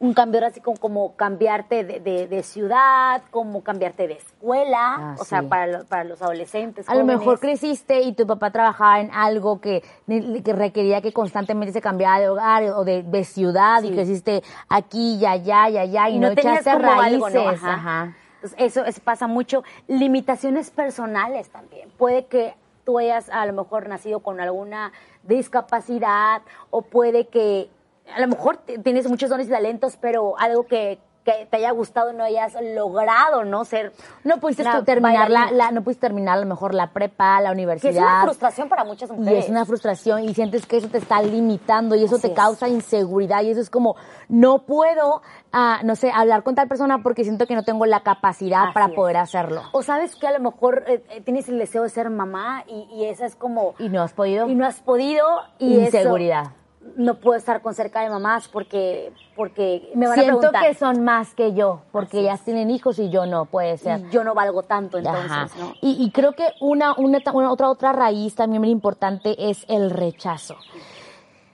[0.00, 5.24] un cambio drástico como cambiarte de, de- de ciudad, como cambiarte de escuela, Ah, o
[5.26, 6.88] sea, para, lo- para los adolescentes.
[6.88, 11.72] A lo mejor creciste y tu papá trabajaba en algo que, que requería que constantemente
[11.74, 13.94] se cambiara de hogar o de, de ciudad y Sí.
[13.94, 17.12] creciste aquí y allá y allá y, no, tenías echaste como raíces.
[17.14, 17.48] algo, ¿no?
[17.50, 17.74] Ajá.
[17.74, 18.16] Ajá.
[18.36, 19.64] Entonces, eso, eso pasa mucho.
[19.86, 21.90] Limitaciones personales también.
[21.98, 22.54] Puede que
[22.86, 24.92] tú hayas a lo mejor nacido con alguna
[25.24, 27.68] discapacidad o puede que
[28.14, 32.14] a lo mejor tienes muchos dones y talentos, pero algo que, que te haya gustado
[32.14, 33.64] no hayas logrado, ¿no?
[33.66, 33.92] Ser
[34.24, 37.50] No pudiste tú terminar la, la- no pudiste terminar a lo mejor la prepa, la
[37.50, 37.92] Que universidad.
[37.92, 39.44] es una frustración para muchas y mujeres.
[39.44, 42.34] es una frustración y sientes que eso te está limitando y eso Así te es.
[42.34, 43.96] causa inseguridad y eso es como
[44.30, 45.20] no puedo
[45.52, 48.72] ah, no sé hablar con tal persona porque siento que no tengo la capacidad Así
[48.74, 48.94] para es.
[48.94, 52.08] poder hacerlo O sabes que a lo mejor eh, eh, tienes el deseo de ser
[52.08, 53.74] mamá y, y esa es como...
[53.78, 55.26] y no has podido y no has podido
[55.58, 56.52] y eso- inseguridad
[56.96, 60.66] no puedo estar con cerca de mamás porque porque me van siento a preguntar.
[60.66, 64.00] que son más que yo porque ellas tienen hijos y yo no puede ser.
[64.00, 67.68] y yo no valgo tanto entonces no y, y creo que una, una, una otra
[67.68, 70.56] otra raíz también muy importante es el rechazo.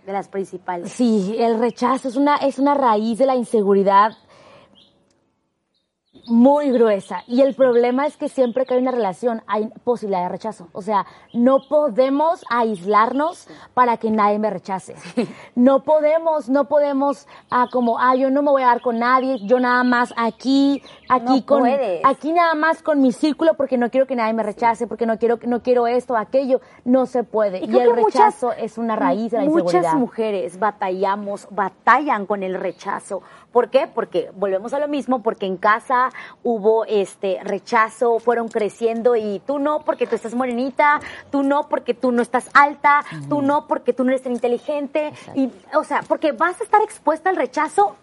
[0.06, 0.92] De las principales.
[0.92, 4.12] Sí, el rechazo es una, es una raíz de la inseguridad
[6.28, 7.22] muy gruesa.
[7.26, 10.68] Y el problema es que siempre que hay una relación hay posibilidad de rechazo.
[10.72, 14.94] O sea, no podemos aislarnos para que nadie me rechace.
[15.54, 19.38] No podemos, no podemos, ah, como, ah, yo no me voy a dar con nadie,
[19.46, 22.00] yo nada más aquí, aquí No con, puedes.
[22.04, 25.18] aquí nada más con mi círculo porque no quiero que nadie me rechace, porque no
[25.18, 26.60] quiero, no quiero esto, aquello.
[26.84, 27.58] No se puede.
[27.64, 29.94] Y, creo el muchas- rechazo es una raíz de la muchas inseguridad.
[29.94, 33.22] mujeres batallamos batallan con el rechazo
[33.56, 33.86] ¿por qué?
[33.86, 36.10] porque volvemos a lo mismo porque en casa
[36.42, 41.94] hubo este rechazo fueron creciendo y tú no porque tú estás morenita tú no porque
[41.94, 45.10] tú no estás alta tú no porque tú no eres tan inteligente.
[45.34, 47.96] Y o sea porque vas a estar expuesta al rechazo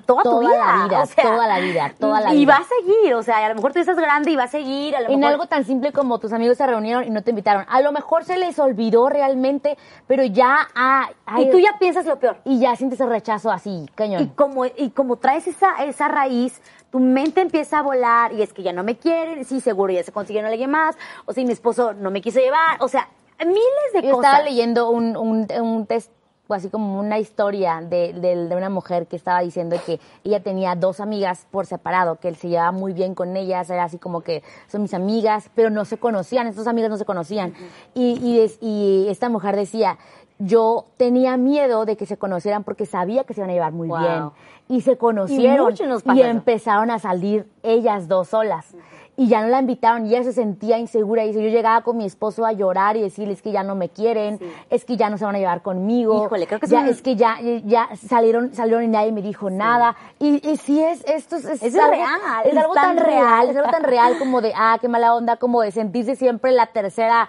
[0.00, 2.52] toda, tu Toda vida la vida, o sea, toda la vida, toda la y vida.
[2.54, 4.96] va a seguir o sea a lo mejor tú estás grande y va a seguir
[4.96, 7.30] a lo En mejor algo tan simple como tus amigos se reunieron y no te
[7.30, 7.64] invitaron.
[7.68, 9.76] A lo mejor se les olvidó realmente,
[10.06, 13.50] pero ya ah, ay, y tú ya piensas lo peor y ya sientes el rechazo
[13.50, 14.26] así, Y cañón.
[14.36, 18.62] como, y como traes esa, esa raíz, tu mente empieza a volar y es que
[18.62, 21.92] ya no me quieren, sí, seguro ya se consiguieron alguien más, o si mi esposo
[21.92, 23.08] no me quiso llevar, o sea,
[23.44, 23.58] miles
[23.94, 24.30] de Yo cosas.
[24.32, 26.12] estaba leyendo un, un, un test,
[26.48, 30.74] así como una historia de, de, de una mujer que estaba diciendo que ella tenía
[30.74, 34.20] dos amigas por separado, que él se llevaba muy bien con ellas, era así como
[34.20, 37.54] que son mis amigas, pero no se conocían, estas amigas no se conocían.
[37.94, 39.96] y, y, y esta mujer decía,
[40.38, 43.88] yo tenía miedo de que se conocieran porque sabía que se iban a llevar muy
[43.88, 43.98] Wow.
[44.00, 44.30] bien.
[44.68, 45.72] Y se conocieron
[46.14, 48.74] y empezaron a salir ellas dos solas.
[49.16, 51.22] Y ya no la invitaron y ella se sentía insegura.
[51.24, 53.88] Y dice, yo llegaba con mi esposo a llorar y decirles que ya no me
[53.88, 54.52] quieren, Sí.
[54.70, 56.24] es que ya no se van a llevar conmigo.
[56.24, 59.94] Híjole, creo que ya, es que ya, ya salieron, salieron y nadie me dijo nada.
[60.18, 63.50] Y, y sí es, esto es, Es algo, real, es algo tan real, real.
[63.50, 66.66] es algo tan real como de, ah, qué mala onda, como de sentirse siempre la
[66.66, 67.28] tercera,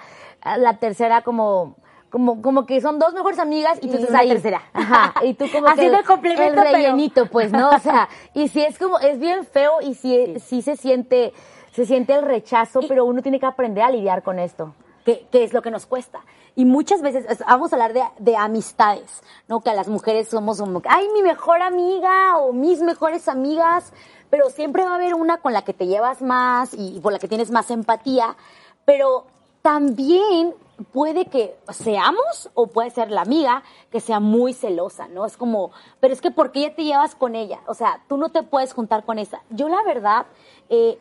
[0.57, 1.75] la tercera como,
[2.09, 4.29] como, como que son dos mejores amigas y tú Y estás una ahí.
[4.29, 4.61] tercera.
[4.73, 5.13] Ajá.
[5.23, 7.69] Y tú como que el complemento, el pero- rellenito, pues, ¿no?
[7.69, 10.61] O sea, y sí es como, es bien feo y sí, sí.
[10.61, 11.33] se siente,
[11.75, 14.73] se siente el rechazo, pero uno tiene que aprender a lidiar con esto.
[15.05, 16.21] que, que es lo que nos cuesta.
[16.55, 19.61] Y muchas veces, es- vamos a hablar de, de amistades, ¿no?
[19.61, 23.93] Que a las mujeres somos como, ay, mi mejor amiga o mis mejores amigas,
[24.31, 27.19] pero siempre va a haber una con la que te llevas más y por la
[27.19, 28.35] que tienes más empatía,
[28.83, 29.25] pero
[29.61, 30.55] también
[30.91, 33.61] puede que seamos o puede ser la amiga
[33.91, 35.25] que sea muy celosa, ¿no?
[35.25, 37.59] Es como, pero es que ¿por qué ya te llevas con ella?
[37.67, 39.41] O sea, tú no te puedes juntar con esa.
[39.51, 40.25] Yo la verdad,
[40.69, 40.97] eh,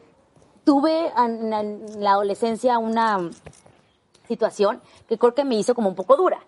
[0.64, 3.30] tuve en, la adolescencia una
[4.28, 6.40] situación que creo que me hizo como un poco dura.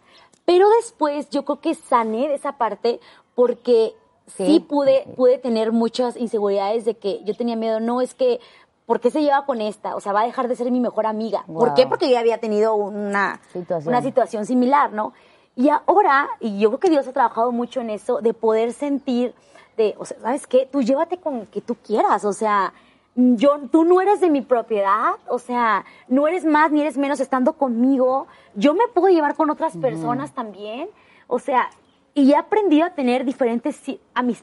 [0.44, 3.00] Pero después yo creo que sané de esa parte
[3.34, 3.94] porque
[4.26, 4.60] sí, Sí.
[4.60, 8.40] pude, pude tener muchas inseguridades de que yo tenía miedo, no es que,
[8.86, 9.94] ¿por qué se lleva con esta?
[9.96, 11.44] O sea, va a dejar de ser mi mejor amiga.
[11.46, 11.86] ¿Por qué?
[11.86, 13.88] Porque yo había tenido una Situación.
[13.92, 15.12] una situación similar, ¿no?
[15.56, 19.34] Y ahora, y yo creo que Dios ha trabajado mucho en eso, de poder sentir,
[19.76, 20.68] de, o sea, ¿sabes qué?
[20.70, 22.72] Tú llévate con que tú quieras, o sea,
[23.16, 27.18] yo, tú no eres de mi propiedad, o sea, no eres más ni eres menos
[27.18, 30.88] estando conmigo, yo me puedo llevar con otras personas también,
[31.26, 31.70] O sea,
[32.14, 33.80] y he aprendido a tener diferentes,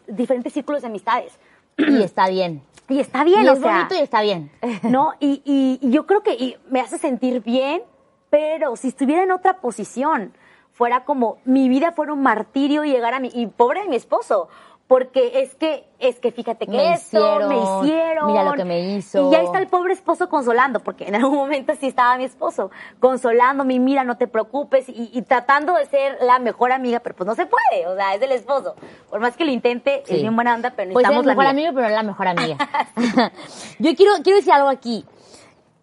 [0.08, 1.40] diferentes círculos de amistades.
[1.78, 2.62] Y está bien.
[2.90, 4.52] Y está bien, y o es sea, bonito y está bien.
[4.84, 5.14] ¿no?
[5.20, 7.82] Y, y, y yo creo que y me hace sentir bien,
[8.30, 10.34] pero si estuviera en otra posición,
[10.74, 13.96] fuera como mi vida fuera un martirio y llegar a mi, y pobre de mi
[13.96, 14.50] esposo,
[14.88, 17.56] porque es que, es que fíjate que Me esto, hicieron, me
[17.88, 18.28] hicieron.
[18.28, 19.28] mira lo que me hizo.
[19.28, 22.69] Y ya está el pobre esposo consolando, porque en algún momento sí estaba mi esposo,
[23.00, 27.26] consolándome, mira, no te preocupes, y, y tratando de ser la mejor amiga, pero pues
[27.28, 28.76] no se puede, o sea, es el esposo.
[29.10, 30.15] Por más que lo intente, Sí.
[30.15, 31.96] es bien buena onda, pero Pues es necesitamos el mejor la amigo, pero no es
[31.96, 32.58] la mejor amiga.
[33.80, 35.06] Yo quiero, quiero decir algo aquí.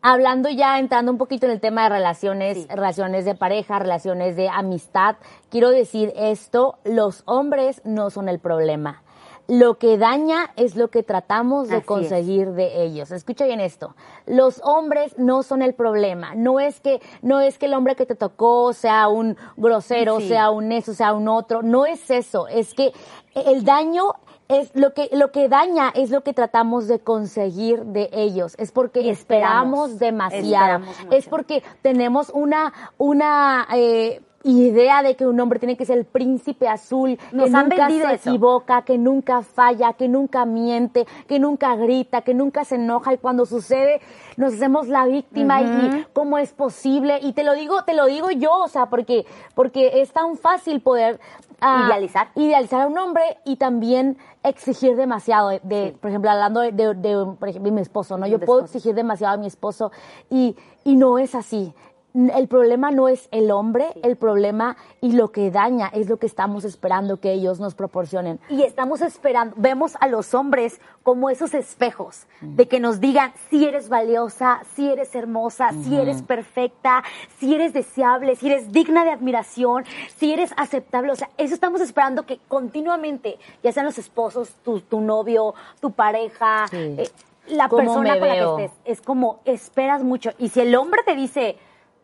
[0.02, 2.66] Hablando ya, entrando un poquito en el tema de relaciones, Sí.
[2.70, 5.16] relaciones de pareja, relaciones de amistad,
[5.50, 9.02] quiero decir esto, los hombres no son el problema.
[9.46, 11.86] Lo que daña es lo que tratamos de Así es.
[11.86, 13.10] conseguir de ellos.
[13.10, 13.96] Escucha bien esto.
[14.24, 16.34] Los hombres no son el problema.
[16.36, 20.28] No es que, no es que el hombre que te tocó sea un grosero, Sí.
[20.28, 21.62] sea un eso, sea un otro.
[21.62, 22.46] No es eso.
[22.46, 22.92] Es que
[23.34, 24.12] el daño
[24.50, 28.54] es lo que lo que daña es lo que tratamos de conseguir de ellos.
[28.58, 30.84] Es porque esperamos, esperamos demasiado.
[30.84, 35.98] Esperamos es porque tenemos una una eh, idea de que un hombre tiene que ser
[35.98, 38.31] el príncipe azul Nos que han nunca se eso.
[38.31, 43.18] equivoca que nunca falla que nunca miente que nunca grita que nunca se enoja y
[43.18, 44.00] cuando sucede
[44.38, 48.07] nos hacemos la víctima y- y cómo es posible y te lo digo te lo
[48.07, 51.20] digo yo o sea porque porque es tan fácil poder
[51.61, 52.29] ah, Idealizar.
[52.35, 56.94] idealizar a un hombre y también exigir demasiado de, de, por ejemplo hablando de, de-
[56.94, 58.76] de, por ejemplo de mi esposo no yo puedo esposo.
[58.79, 59.92] exigir demasiado a mi esposo
[60.31, 61.74] y y no es así
[62.14, 66.27] el problema no es el hombre el problema y lo que daña es lo que
[66.27, 71.55] estamos esperando que ellos nos proporcionen y estamos esperando, vemos a los hombres como esos
[71.55, 77.03] espejos de que nos digan si eres valiosa, si eres hermosa, si eres perfecta,
[77.38, 79.85] si eres deseable, si eres digna de admiración,
[80.16, 81.11] si eres aceptable.
[81.12, 85.92] O sea, eso estamos esperando que continuamente, ya sean los esposos, tu, tu novio, tu
[85.92, 86.77] pareja, Sí.
[86.77, 87.11] eh,
[87.49, 90.31] la ¿Cómo persona con la que estés, es como esperas mucho.
[90.38, 91.57] Y si el hombre te dice,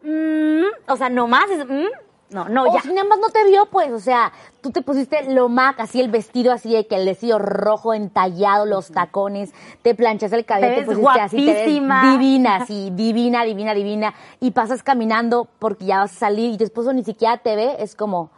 [0.07, 1.87] "Mm", o sea, nomás es, "Mm",
[2.31, 2.81] no, no, o ya.
[2.81, 6.01] si nada más no te vio, pues, o sea, tú te pusiste lo mac, así
[6.01, 10.75] el vestido así de que el vestido rojo entallado, los tacones, te planchas el cabello,
[10.77, 15.99] Te pusiste así, te ves divina, así, divina, divina, divina, y pasas caminando porque ya
[15.99, 18.31] vas a salir y tu esposo ni siquiera te ve, es como,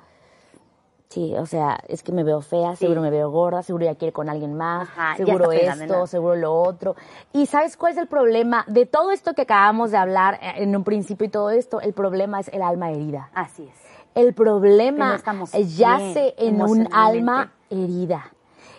[1.09, 4.12] sí, o sea, es que me veo fea, seguro me veo gorda, seguro ya quiere
[4.12, 6.97] con alguien más, Ajá, seguro esto, seguro lo otro.
[7.33, 8.64] Y ¿sabes cuál es el problema?
[8.68, 11.92] De todo esto que acabamos de hablar eh, en un principio y todo esto, el
[11.92, 13.31] problema es el alma herida.
[13.35, 13.75] Así es.
[14.14, 18.33] El no problema estamos yace en un alma herida,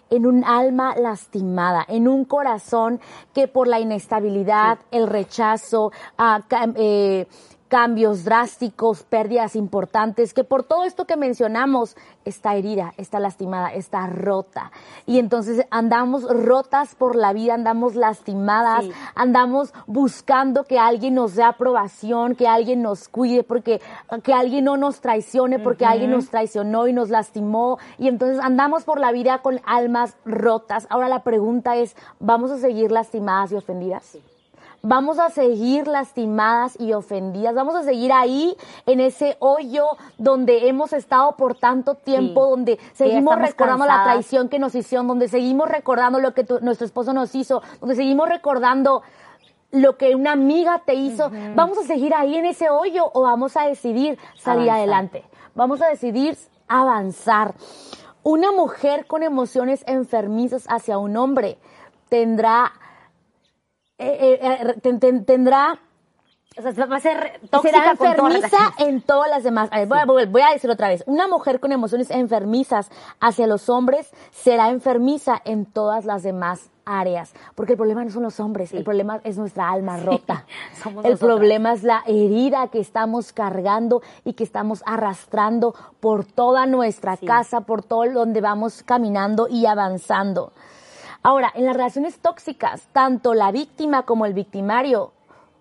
[0.09, 2.99] en un alma lastimada, en un corazón
[3.33, 5.91] que por la inestabilidad, el rechazo,
[6.49, 7.27] cam- eh,
[7.69, 14.07] cambios drásticos, pérdidas importantes, que por todo esto que mencionamos está herida, está lastimada, está
[14.07, 14.71] rota.
[15.05, 18.91] Y entonces andamos rotas por la vida, andamos lastimadas, Sí.
[19.15, 23.81] andamos buscando que alguien nos dé aprobación, que alguien nos cuide, porque
[24.23, 27.77] que alguien no nos traicione, porque alguien nos traicionó y nos lastimó.
[27.97, 30.87] Y entonces andamos por la vida con almas rotas.
[30.89, 34.17] Ahora la pregunta es, ¿vamos a seguir lastimadas y ofendidas?
[34.81, 37.53] Vamos a seguir lastimadas y ofendidas.
[37.53, 39.85] Vamos a seguir ahí en ese hoyo
[40.17, 42.49] donde hemos estado por tanto tiempo, Sí.
[42.51, 46.85] donde seguimos recordando la traición que nos hicieron, donde seguimos recordando lo que tu- nuestro
[46.85, 49.01] esposo nos hizo, donde seguimos recordando
[49.71, 51.29] lo que una amiga te hizo.
[51.55, 54.77] ¿Vamos a seguir ahí en ese hoyo o vamos a decidir salir Avanzar.
[54.77, 55.23] adelante?
[55.55, 56.37] Vamos a decidir
[56.69, 57.53] avanzar.
[58.23, 61.57] Una mujer con emociones enfermizas hacia un hombre
[62.09, 62.71] tendrá
[63.99, 65.79] eh, eh, eh, ten- ten- tendrá
[66.57, 68.87] O sea, va a ser tóxica será todas las enfermiza relaciones.
[68.95, 69.69] en todas las demás.
[69.71, 71.03] A ver, voy, a, voy a- decir otra vez.
[71.05, 72.89] Una mujer con emociones enfermizas
[73.21, 77.33] hacia los hombres será enfermiza en todas las demás áreas.
[77.55, 80.45] Porque el problema no son los hombres, el problema es nuestra alma rota.
[80.83, 81.19] somos el nosotras.
[81.37, 87.25] problema es la herida que estamos cargando y que estamos arrastrando por toda nuestra Sí.
[87.27, 90.51] casa, por todo donde vamos caminando y avanzando.
[91.21, 95.11] Ahora, en las relaciones tóxicas, tanto la víctima como el victimario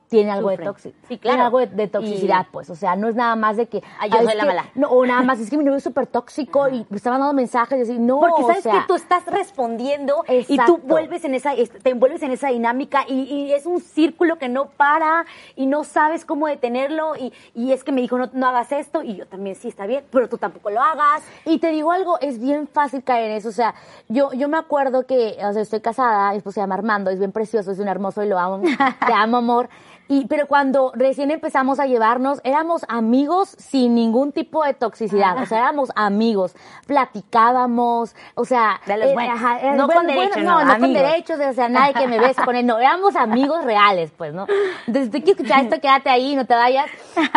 [0.09, 0.97] tiene algo de tóxico.
[1.03, 1.42] Sí, Tiene claro.
[1.44, 2.71] algo de, de toxicidad, Y- pues.
[2.71, 3.83] O sea, no es nada más de que.
[3.99, 4.64] Ay, yo "Ay, soy es la que- mala".
[4.75, 7.35] No, o nada más, es que mi novio es súper tóxico y me está mandando
[7.35, 11.25] mensajes y decir, no, Porque o sabes sea, que tú estás respondiendo y tú vuelves
[11.25, 15.25] en esa, te envuelves en esa dinámica y, y es un círculo que no para
[15.57, 19.03] y no sabes cómo detenerlo y, y es que me dijo no, no hagas esto
[19.03, 21.22] y yo también sí está bien, pero tú tampoco lo hagas.
[21.45, 23.49] Y te digo algo, es bien fácil caer en eso.
[23.49, 23.74] O sea,
[24.09, 27.18] yo, yo me acuerdo que, o sea, estoy casada, mi esposo se llama Armando, es
[27.18, 28.62] bien precioso, es un hermoso y lo amo.
[29.07, 29.68] Te amo, amor.
[30.09, 35.42] Y, pero cuando recién empezamos a llevarnos, éramos amigos sin ningún tipo de toxicidad.
[35.42, 36.54] O sea, éramos amigos.
[36.86, 39.36] Platicábamos, o sea, De los eh, buenos.
[39.36, 42.06] ajá, eh, No bueno, con derechos, no, no, no con derechos, o sea, nadie que
[42.06, 44.46] me bese con él, no, éramos amigos reales, pues, ¿no?
[44.86, 46.86] Entonces, te quiero escuchar esto, quédate ahí, no te vayas.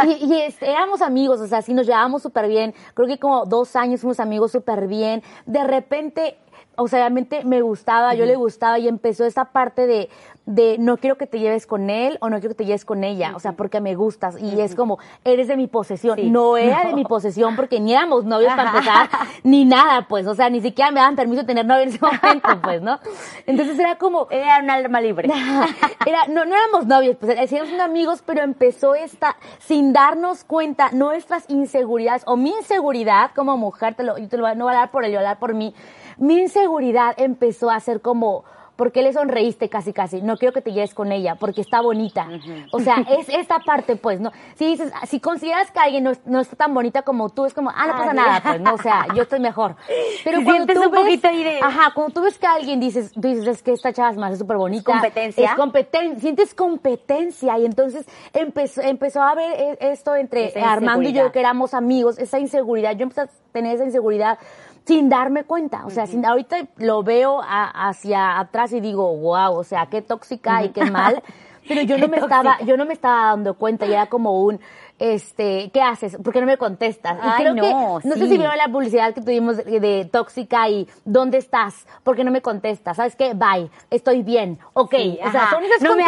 [0.05, 2.73] Y, y, este, éramos amigos, o sea, sí nos llevábamos súper bien.
[2.93, 5.23] Creo que como dos años fuimos amigos súper bien.
[5.45, 6.37] De repente,
[6.75, 10.09] o sea, obviamente me gustaba, yo le gustaba y empezó esa parte de,
[10.45, 13.03] de no quiero que te lleves con él o no quiero que te lleves con
[13.03, 14.39] ella, o sea, porque me gustas.
[14.41, 16.15] Y es como, eres de mi posesión.
[16.15, 16.29] Sí.
[16.29, 19.09] No era de mi posesión porque ni éramos novios para empezar,
[19.43, 21.99] ni nada, pues, o sea, ni siquiera me daban permiso de tener novio en ese
[22.01, 22.99] momento, pues, ¿no?
[23.45, 25.29] Entonces era como, Era un alma libre.
[26.05, 30.89] era, no, no éramos novios, pues éramos unos amigos, pero empezó esta, sin darnos cuenta,
[30.91, 34.65] nuestras inseguridades, o mi inseguridad como mujer, te lo, yo te lo voy a- no
[34.65, 35.73] voy a hablar por él, yo voy a hablar por mí,
[36.21, 38.43] mi inseguridad empezó a ser como,
[38.75, 40.21] ¿por qué le sonreíste casi casi?
[40.23, 42.27] No quiero que te lleves con ella, porque está bonita.
[42.71, 44.31] O sea, es esta parte, pues, ¿no?
[44.55, 47.53] Si dices, si consideras que alguien no, es- no está tan bonita como tú, es
[47.53, 48.73] como, ah, no pasa nada, pues, ¿no?
[48.73, 49.75] O sea, yo estoy mejor.
[50.23, 53.11] Pero Si cuando tú un ves, poquito de- ajá, cuando tú ves que alguien dices,
[53.13, 54.91] tú dices, es que esta chava es más súper bonita.
[54.93, 55.49] competencia.
[55.51, 61.13] Es competen sientes competencia y entonces empezó, empezó a haber e- esto entre Armando y
[61.13, 64.39] yo que éramos amigos, esa inseguridad, yo empecé a tener esa inseguridad
[64.85, 69.53] sin darme cuenta, o sea, sin, ahorita lo veo a- hacia atrás y digo, wow,
[69.55, 71.21] o sea, qué tóxica y qué mal,
[71.67, 74.59] pero yo no me estaba, yo no me estaba dando cuenta y era como un,
[74.99, 76.17] este, ¿qué haces?
[76.17, 77.17] ¿Por qué no me contestas?
[77.17, 77.61] Y Ay, creo no,
[78.01, 81.87] que, no sé si vieron la publicidad que tuvimos de, de tóxica y ¿dónde estás?
[82.03, 82.97] ¿Por qué no me contestas?
[82.97, 83.33] ¿Sabes qué?
[83.33, 84.91] Bye, estoy bien, ok.
[84.91, 86.03] Sí, o sea, son esas, No me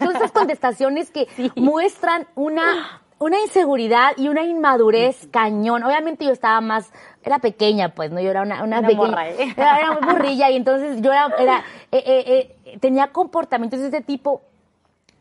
[0.00, 5.82] son esas contestaciones que muestran una una inseguridad y una inmadurez cañón.
[5.84, 6.92] Obviamente yo estaba más,
[7.22, 8.20] era pequeña, pues, ¿no?
[8.20, 9.08] Yo era una, una Una pequeña.
[9.08, 9.54] morra, ¿eh?
[9.56, 13.88] Era, era muy burrilla y entonces yo era, era eh, eh, eh, tenía comportamientos de
[13.88, 14.42] ese tipo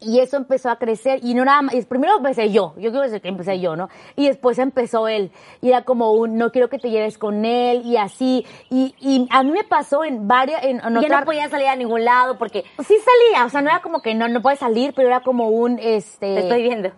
[0.04, 3.22] y eso empezó a crecer y no nada más, primero empecé yo, yo quiero decir
[3.22, 3.88] que empecé yo, ¿no?
[4.16, 5.32] Y después empezó él
[5.62, 8.44] y era como un, no quiero que te lleves con él y así.
[8.72, 11.76] Y, y a mí me pasó en varias, en, en otra- no podía salir a
[11.76, 14.94] ningún lado porque Sí salía, o sea, no era como que no, no puedes salir,
[14.96, 16.34] pero era como un, este...
[16.34, 16.90] te estoy viendo.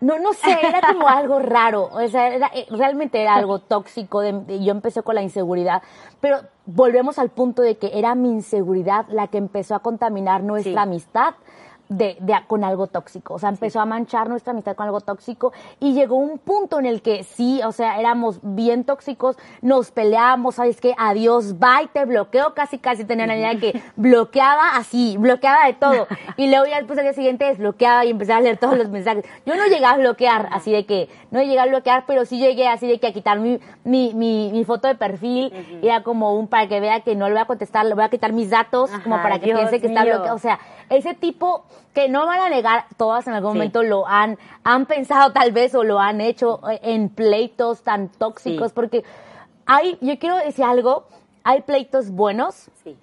[0.00, 4.20] No, no sé, era como algo raro, o sea, era- eh, realmente era algo tóxico,
[4.20, 5.82] de, de- yo empecé con la inseguridad,
[6.20, 10.72] pero volvemos al punto de que era mi inseguridad la que empezó a contaminar nuestra
[10.72, 10.78] Sí.
[10.78, 11.34] amistad.
[11.90, 15.52] De, de- con algo tóxico, o sea, empezó a manchar nuestra amistad con algo tóxico
[15.80, 20.54] y llegó un punto en el que sí, o sea, éramos bien tóxicos, nos peleábamos,
[20.54, 20.94] ¿sabes qué?
[20.96, 25.72] Adiós, bye, te bloqueo, casi casi tenía una idea de que bloqueaba así, bloqueaba de
[25.74, 28.88] todo y luego ya después al día siguiente desbloqueaba y empezaba a leer todos los
[28.88, 29.24] mensajes.
[29.44, 32.68] Yo no llegué a bloquear, así de que, no llegué a bloquear, pero sí llegué
[32.68, 36.46] así de que a quitar mi, mi, mi, mi foto de perfil, era como un
[36.46, 38.90] para que vea que no le voy a contestar, le voy a quitar mis datos,
[39.02, 40.36] como para que Dios piense que está bloqueado.
[40.36, 40.60] O sea,
[40.90, 41.64] ese tipo
[41.94, 43.58] que no van a negar, todas en algún Sí.
[43.58, 48.68] momento lo han, han pensado tal vez o lo han hecho en pleitos tan tóxicos,
[48.68, 48.72] Sí.
[48.74, 49.04] porque
[49.66, 51.06] hay, yo quiero decir algo,
[51.44, 52.96] hay pleitos buenos, Sí.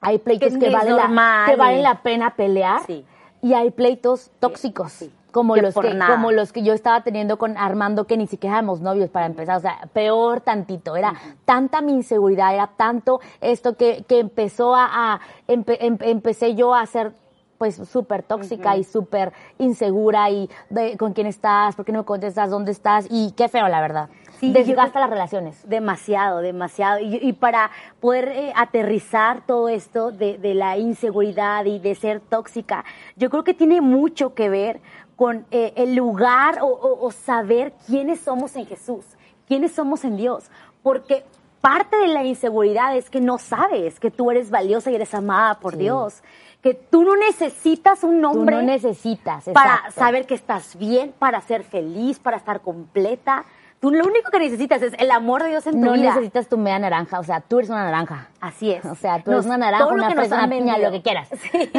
[0.00, 3.04] hay pleitos Que valen la, que valen la pena pelear Sí.
[3.42, 4.92] Y hay pleitos tóxicos.
[4.92, 5.12] sí.
[5.30, 6.14] Como Que los que, nada.
[6.14, 9.58] como los que yo estaba teniendo con Armando, que ni siquiera éramos novios para empezar,
[9.58, 11.12] o sea, peor tantito, era
[11.44, 16.74] tanta mi inseguridad, era tanto esto que, que empezó a, a- empe- em- empecé yo
[16.74, 17.12] a ser
[17.58, 22.04] pues súper tóxica y súper insegura y de con quién estás, por qué no me
[22.06, 24.08] contestas, dónde estás y qué feo la verdad.
[24.40, 25.68] Sí, yo Desgasta creo- las relaciones.
[25.68, 26.98] Demasiado, demasiado.
[27.00, 27.70] Y, y para
[28.00, 32.84] poder eh, aterrizar todo esto de, de la inseguridad y de ser tóxica,
[33.16, 34.80] yo creo que tiene mucho que ver
[35.16, 39.04] con eh, el lugar o, o- o saber quiénes somos en Jesús,
[39.46, 40.50] quiénes somos en Dios.
[40.82, 41.24] Porque
[41.60, 45.58] parte de la inseguridad es que no sabes que tú eres valiosa y eres amada
[45.58, 45.80] por Sí.
[45.80, 46.22] Dios.
[46.62, 49.44] Que tú no necesitas un Tú hombre no necesitas.
[49.52, 53.44] para saber que estás bien, para ser feliz, para estar completa.
[53.80, 56.10] Tú lo único que necesitas es el amor de Dios en tu No vida.
[56.10, 58.28] necesitas tu media naranja, o sea, tú eres una naranja.
[58.40, 58.84] Así es.
[58.84, 61.28] O sea, tú Nos- eres una naranja, una una piña, lo que quieras.
[61.52, 61.70] Sí.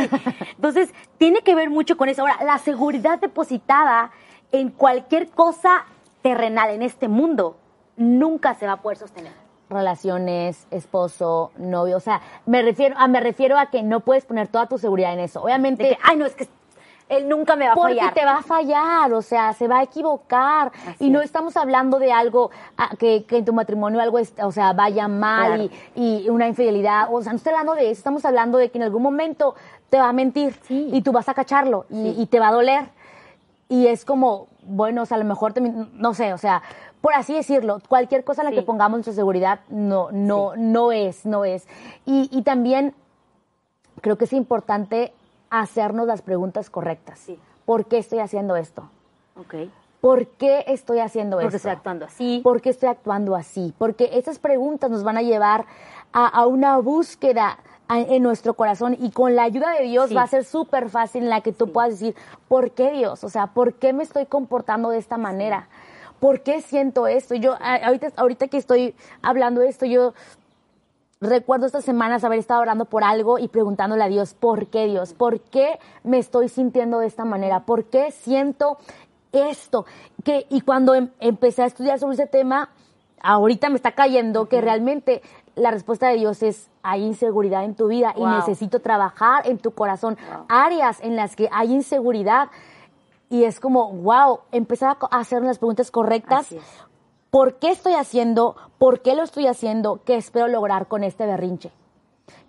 [0.56, 2.22] Entonces, tiene que ver mucho con eso.
[2.22, 4.12] Ahora, la seguridad depositada
[4.52, 5.86] en cualquier cosa
[6.22, 7.58] terrenal en este mundo
[7.98, 9.34] nunca se va a poder sostener.
[9.70, 14.48] Relaciones, esposo, novio, o sea, me refiero a, me refiero a que no puedes poner
[14.48, 15.44] toda tu seguridad en eso.
[15.44, 16.48] Obviamente, que, ay, no, es que
[17.10, 18.14] él nunca me va a porque fallar.
[18.14, 20.72] te va a fallar, o sea, se va a equivocar.
[20.88, 21.26] Así y no es.
[21.26, 25.08] estamos hablando de algo ah, que, que en tu matrimonio algo, es- o sea, vaya
[25.08, 25.70] mal Claro.
[25.96, 27.08] y, y una infidelidad.
[27.12, 29.56] O sea, no estoy hablando de eso, estamos hablando de que en algún momento
[29.90, 30.88] te va a mentir Sí.
[30.94, 32.86] y tú vas a cacharlo y, y te va a doler.
[33.68, 36.62] Y es como, bueno, o sea, a lo mejor, te, no sé, o sea,
[37.02, 38.58] por así decirlo, cualquier cosa en la Sí.
[38.58, 41.68] que pongamos nuestra seguridad no, no, no es, no es.
[42.06, 42.94] Y, y también
[44.02, 45.14] creo que es importante
[45.50, 47.20] hacernos las preguntas correctas.
[47.20, 47.40] Sí.
[47.66, 48.90] ¿por qué estoy haciendo esto?
[49.40, 49.54] Ok.
[50.02, 51.58] ¿Por qué estoy haciendo Porque esto?
[51.58, 52.42] estoy actuando así.
[52.44, 53.74] ¿Por qué estoy actuando así?
[53.78, 55.66] Porque esas preguntas nos van a llevar
[56.12, 60.16] a, a una búsqueda a- en nuestro corazón y con la ayuda de Dios Sí.
[60.16, 62.16] va a ser súper fácil en la que tú puedas decir,
[62.48, 63.24] ¿por qué Dios?
[63.24, 65.68] O sea, ¿por qué me estoy comportando de esta manera?
[66.20, 67.36] ¿Por qué siento esto?
[67.36, 70.14] Yo, ahorita, ahorita que estoy hablando de esto, yo
[71.22, 75.14] recuerdo estas semanas haber estado orando por algo y preguntándole a Dios, ¿por qué Dios?
[75.14, 77.62] ¿Por qué me estoy sintiendo de esta manera?
[77.62, 78.78] ¿Por qué siento
[79.32, 79.86] esto?
[80.24, 82.70] Que, y cuando em- empecé a estudiar sobre ese tema,
[83.22, 85.22] ahorita me está cayendo que realmente
[85.56, 89.72] la respuesta de Dios es, hay inseguridad en tu vida y necesito trabajar en tu
[89.72, 90.18] corazón.
[90.48, 92.50] Áreas en las que hay inseguridad.
[93.30, 96.56] Y es como, wow, empezar a hacer las preguntas correctas.
[97.30, 98.56] ¿Por qué estoy haciendo?
[98.78, 100.02] ¿Por qué lo estoy haciendo?
[100.04, 101.72] ¿Qué espero lograr con este berrinche?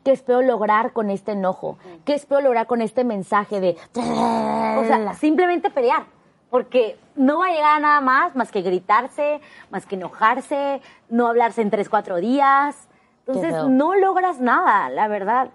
[0.05, 1.77] ¿Qué espero lograr con este enojo?
[2.05, 3.77] ¿Qué espero lograr con este mensaje de...
[3.95, 6.05] O sea, simplemente pelear.
[6.49, 11.29] Porque no va a llegar a nada más, más que gritarse, más que enojarse, no
[11.29, 12.89] hablarse en tres, cuatro días.
[13.27, 15.51] Entonces, no logras nada, la verdad.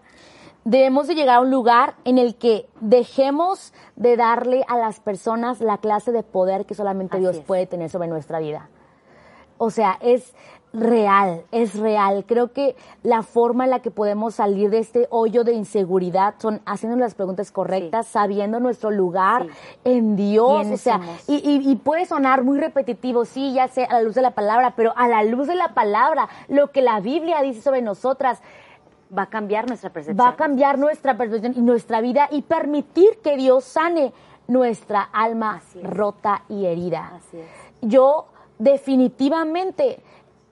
[0.64, 5.60] debemos de llegar a un lugar en el que dejemos de darle a las personas
[5.60, 7.44] la clase de poder que solamente Así Dios es.
[7.44, 8.70] puede tener sobre nuestra vida.
[9.58, 10.34] O sea, es
[10.74, 12.26] real, es real.
[12.28, 16.60] Creo que la forma en la que podemos salir de este hoyo de inseguridad son
[16.66, 19.50] haciendo las preguntas correctas, sabiendo nuestro lugar Sí.
[19.86, 20.62] en Dios.
[20.64, 24.02] ¿Quiénes O sea, y, y- y puede sonar muy repetitivo, sí, ya sé, a la
[24.02, 27.42] luz de la palabra, pero a la luz de la palabra, lo que la Biblia
[27.42, 28.42] dice sobre nosotras,
[29.18, 30.26] Va a cambiar nuestra percepción.
[30.26, 34.12] va a cambiar nuestra percepción y nuestra vida y permitir que Dios sane
[34.48, 37.14] nuestra alma rota y herida.
[37.16, 37.48] Así es.
[37.82, 38.26] Yo
[38.60, 40.00] definitivamente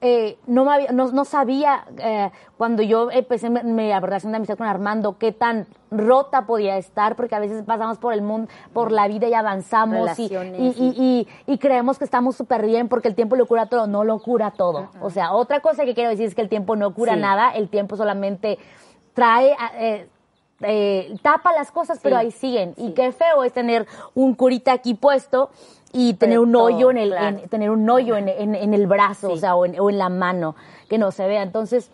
[0.06, 4.36] eh, no, me había- no, no sabía eh, cuando yo empecé mi, mi relación de
[4.36, 8.52] amistad con Armando qué tan rota podía estar porque a veces pasamos por el mundo,
[8.74, 13.08] por la vida y avanzamos y, y- y- y- creemos que estamos súper bien porque
[13.08, 14.90] el tiempo lo cura todo, no lo cura todo.
[15.00, 17.22] O sea, otra cosa que quiero decir es que el tiempo no cura Sí.
[17.22, 18.60] nada, el tiempo solamente
[19.14, 20.10] trae, eh,
[20.64, 22.74] eh, tapa las cosas, pero ahí siguen.
[22.76, 25.50] Y qué feo es tener un curita aquí puesto
[25.94, 27.38] y tener un todo, hoyo en el, claro.
[27.38, 28.28] en- tener un hoyo en,
[28.74, 30.56] el brazo, o sea, o en, o en la mano,
[30.90, 31.44] que no se vea.
[31.44, 31.90] Entonces,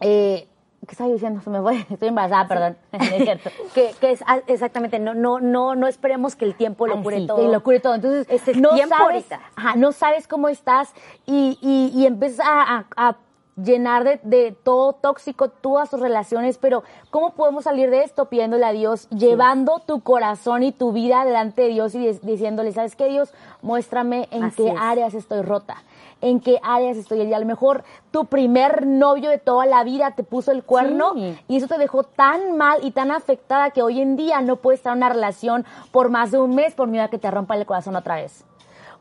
[0.00, 0.46] eh,
[0.86, 1.40] ¿qué estaba diciendo?
[1.40, 1.86] Se me fue.
[1.90, 2.76] Estoy embarazada, perdón.
[2.92, 3.50] Es cierto.
[3.74, 7.02] que, que es ah, exactamente, no, no, no, no esperemos que el tiempo lo Ay,
[7.02, 7.36] cure sí, todo.
[7.36, 7.94] que lo cure todo.
[7.94, 9.40] Entonces, Es el no tiempo sabes, ahorita.
[9.56, 10.92] ajá, no sabes cómo estás
[11.26, 13.16] y, y, y empiezas a, a- a
[13.62, 18.26] llenar de, de todo tóxico todas tus relaciones, pero ¿cómo podemos salir de esto?
[18.26, 22.72] Pidiéndole a Dios, llevando tu corazón y tu vida delante de Dios y di- diciéndole,
[22.72, 23.32] ¿sabes qué, Dios?
[23.62, 24.74] Muéstrame en Así qué es.
[24.80, 25.76] áreas estoy rota.
[26.20, 27.36] En qué áreas estoy herida.
[27.36, 31.38] A lo mejor tu primer novio de toda la vida te puso el cuerno Sí.
[31.46, 34.80] y eso te dejó tan mal y tan afectada que hoy en día no puedes
[34.80, 37.56] estar en una relación por más de un mes por miedo a que te rompa
[37.56, 38.44] el corazón otra vez.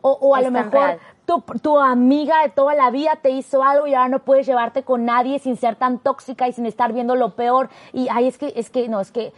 [0.01, 3.61] O, o a Es lo mejor tu, tu amiga de toda la vida te hizo
[3.61, 6.93] algo y ahora no puedes llevarte con nadie sin ser tan tóxica y sin estar
[6.93, 7.69] viendo lo peor.
[7.91, 9.33] Y ay, es que, es que, no, es que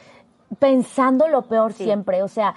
[0.60, 2.22] pensando lo peor siempre.
[2.22, 2.54] O sea,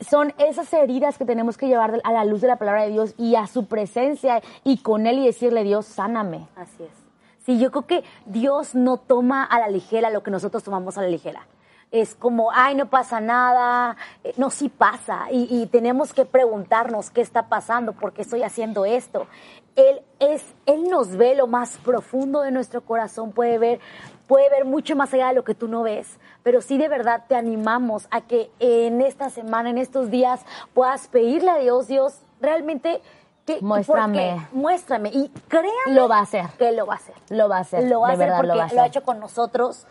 [0.00, 3.14] son esas heridas que tenemos que llevar a la luz de la palabra de Dios
[3.16, 6.46] y a su presencia y con Él y decirle, Dios, sáname.
[6.54, 7.04] Así es.
[7.44, 11.02] Sí, yo creo que Dios no toma a la ligera lo que nosotros tomamos a
[11.02, 11.46] la ligera.
[11.94, 13.96] Es como, ay, no pasa nada.
[14.24, 15.26] Eh, No, sí pasa.
[15.30, 19.28] Y, y tenemos que preguntarnos qué está pasando, por qué estoy haciendo esto.
[19.76, 23.78] Él, es, él nos ve lo más profundo de nuestro corazón, puede ver,
[24.26, 26.18] puede ver mucho más allá de lo que tú no ves.
[26.42, 31.06] Pero sí de verdad te animamos a que en esta semana, en estos días, puedas
[31.06, 33.00] pedirle a Dios, Dios, realmente...
[33.46, 34.36] Que, Muéstrame.
[34.40, 35.10] porque- muéstrame.
[35.12, 36.46] Y créanme Lo va a hacer.
[36.58, 37.14] que lo va a hacer.
[37.28, 37.84] Lo va a hacer.
[37.84, 38.78] Lo va a hacer porque lo lo, va a hacer.
[38.80, 39.86] ha hecho con nosotros.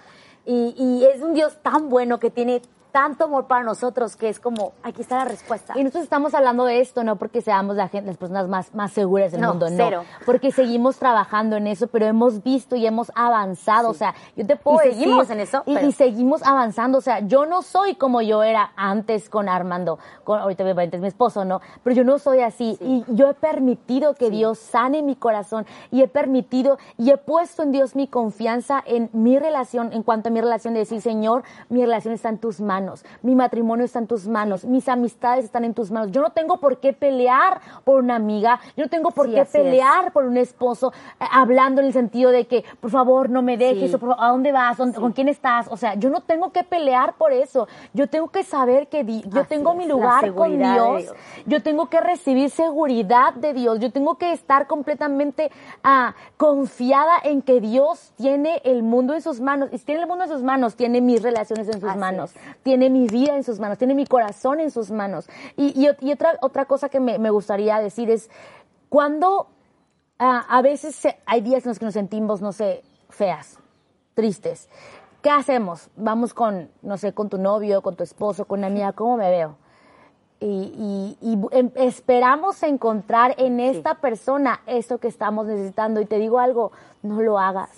[0.45, 2.61] Y, y es un Dios tan bueno que tiene
[2.93, 5.73] tanto amor para nosotros que es como, aquí está la respuesta.
[5.75, 8.91] Y nosotros estamos hablando de esto no porque seamos la gente, las personas más, más
[8.93, 9.75] seguras del No, mundo, no.
[9.75, 10.03] cero.
[10.27, 13.89] Porque seguimos trabajando en eso, pero hemos visto y hemos avanzado.
[13.89, 16.99] O sea, yo te puedo Y decir- seguimos en eso, Y, pero- y seguimos avanzando.
[16.99, 19.97] O sea, yo no soy como yo era antes con Armando.
[20.23, 21.61] Con, ahorita obviamente es mi esposo, ¿no?
[21.83, 22.77] Pero yo no soy así.
[22.79, 25.65] Y yo he permitido que Dios sane mi corazón.
[25.89, 30.29] Y he permitido y he puesto en Dios mi confianza en mi relación, en cuanto
[30.29, 32.82] a mi relación de decir, Señor, mi relación está en tus manos.
[33.21, 36.11] Mi matrimonio está en tus manos, mis amistades están en tus manos.
[36.11, 39.41] Yo no tengo por qué pelear por una amiga, yo no tengo por Sí, qué
[39.41, 39.63] así es.
[39.63, 43.57] pelear por un esposo, eh, hablando en el sentido de que, por favor, no me
[43.57, 43.95] dejes, Sí.
[43.95, 44.77] o por ¿a dónde vas?
[44.77, 45.67] ¿Dónde- ¿Con quién estás?
[45.69, 47.67] O sea, yo no tengo que pelear por eso.
[47.93, 51.01] Yo tengo que saber que di- yo Así tengo mi es, la lugar con Dios.
[51.03, 51.15] Dios.
[51.45, 53.79] Yo tengo que recibir seguridad de Dios.
[53.79, 55.51] Yo tengo que estar completamente
[55.83, 59.69] ah, confiada en que Dios tiene el mundo en sus manos.
[59.71, 62.35] Y si tiene el mundo en sus manos, tiene mis relaciones en sus Así manos.
[62.35, 62.41] es.
[62.73, 65.29] Tiene mi vida en sus manos, tiene mi corazón en sus manos.
[65.55, 68.31] Y, y, otra, otra cosa que me, me gustaría decir es,
[68.89, 69.45] cuando
[70.17, 73.59] ah, a veces hay días en los que nos sentimos, no sé, feas,
[74.15, 74.69] tristes,
[75.21, 75.91] ¿qué hacemos?
[75.95, 79.29] Vamos con, no sé, con tu novio, con tu esposo, con una amiga, ¿cómo me
[79.29, 79.55] veo?
[80.43, 86.01] Y, y- y em- esperamos encontrar en esta persona eso que estamos necesitando.
[86.01, 86.71] Y te digo algo,
[87.01, 87.69] no lo hagas.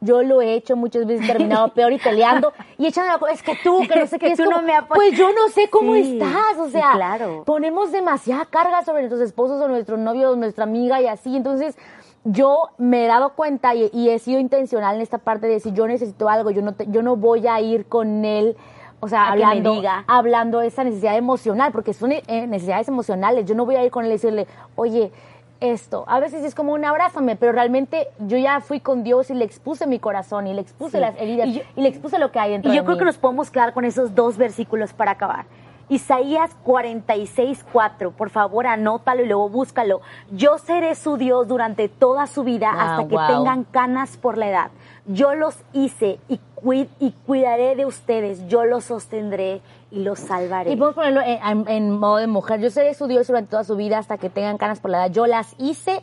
[0.00, 2.52] Yo lo he hecho muchas veces, terminado peor y peleando.
[2.76, 4.62] Y echando la co- es que tú, que no sé Que qué, es tú no
[4.62, 4.96] me apoyas.
[5.08, 6.58] Pues yo no sé cómo Sí, estás.
[6.58, 7.42] O sea, claro.
[7.44, 11.36] ponemos demasiada carga sobre nuestros esposos o nuestros novios o nuestra amiga y así.
[11.36, 11.76] Entonces,
[12.24, 15.72] yo me he dado cuenta y, y he sido intencional en esta parte de decir,
[15.72, 18.56] yo necesito algo, yo no, te- yo no voy a ir con él.
[19.00, 20.04] O sea, A que hablando, diga.
[20.08, 23.44] hablando de esa necesidad emocional, porque son eh, necesidades emocionales.
[23.46, 24.46] Yo no voy a ir con él y decirle,
[24.76, 25.12] oye,
[25.60, 26.04] esto.
[26.06, 29.44] A veces es como un abrázame, pero realmente yo ya fui con Dios y le
[29.44, 31.00] expuse mi corazón y le expuse Sí.
[31.00, 32.94] las heridas Y y, yo- le expuse lo que hay dentro Y yo de creo
[32.96, 32.98] mí.
[33.00, 35.46] que nos podemos quedar con esos dos versículos para acabar.
[35.90, 38.10] Isaías 46, 4.
[38.12, 40.00] Por favor, anótalo y luego búscalo.
[40.30, 43.26] Yo seré su Dios durante toda su vida Ah, hasta que wow.
[43.26, 44.70] tengan canas por la edad.
[45.06, 48.46] Yo los hice y, cuid- y cuidaré de ustedes.
[48.48, 50.72] Yo los sostendré y los salvaré.
[50.72, 52.60] Y podemos ponerlo en, en- en modo de mujer.
[52.60, 55.12] Yo seré su Dios durante toda su vida hasta que tengan canas por la edad.
[55.14, 56.02] Yo las hice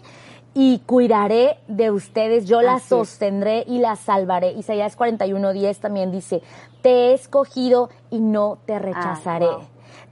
[0.53, 2.45] y cuidaré de ustedes.
[2.47, 4.51] Yo las Así sostendré y las salvaré.
[4.53, 6.41] Isaías 41:10 también dice,
[6.81, 9.47] te he escogido y no te rechazaré.
[9.47, 9.61] wow.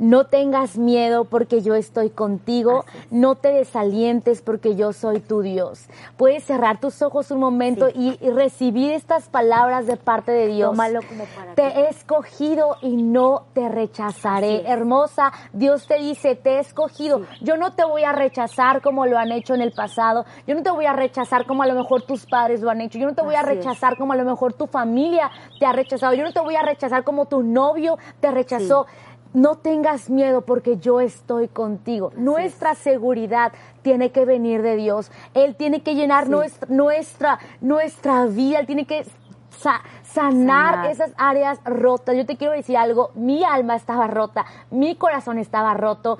[0.04, 2.84] No tengas miedo porque yo estoy contigo.
[2.88, 3.08] Así.
[3.12, 5.86] No te desalientes porque yo soy tu Dios.
[6.18, 10.72] Puedes cerrar tus ojos un momento y, y recibir estas palabras de parte de Dios.
[10.72, 11.80] Tómalo como para Te ti.
[11.80, 14.64] he escogido y no te rechazaré.
[14.70, 17.22] Hermosa, Dios te dice, te he escogido.
[17.42, 20.26] Yo no te voy a rechazar como lo han hecho en el pasado.
[20.46, 23.00] Yo no te voy a rechazar como a lo mejor tus padres lo han hecho.
[23.00, 23.46] Yo no te voy a es.
[23.46, 26.14] rechazar como a lo mejor tu familia te ha rechazado.
[26.14, 28.86] Yo no te voy a rechazar como tu novio te rechazó.
[29.34, 32.12] No tengas miedo porque yo estoy contigo.
[32.16, 35.12] Nuestra seguridad tiene que venir de Dios.
[35.34, 36.32] Él tiene que llenar Sí.
[36.32, 38.60] nuestra, nuestra, nuestra vida.
[38.60, 39.04] Él tiene que
[39.50, 40.86] sa- sanar, Sanar.
[40.92, 42.16] esas áreas rotas.
[42.16, 46.20] Yo te quiero decir algo, mi alma estaba rota, mi corazón estaba roto.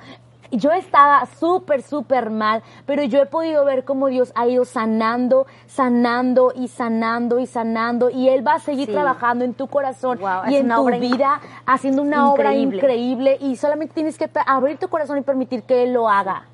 [0.56, 5.46] Yo estaba súper, súper mal, pero yo he podido ver cómo Dios ha ido sanando,
[5.66, 8.10] sanando y sanando y sanando.
[8.10, 8.92] Y Él va a seguir Sí.
[8.92, 13.36] trabajando en tu corazón Wow, y en tu in- vida, haciendo una obra increíble.
[13.40, 16.44] Y solamente tienes que abrir tu corazón y permitir que Él lo haga.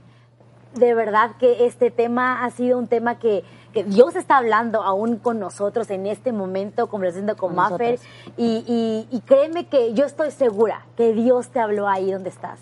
[0.73, 3.43] de verdad que este tema ha sido un tema que,
[3.73, 7.99] que Dios está hablando aún con nosotros en este momento, conversando con Con Maffer.
[8.37, 12.61] Y, y- y créeme que yo estoy segura que Dios te habló ahí donde estás.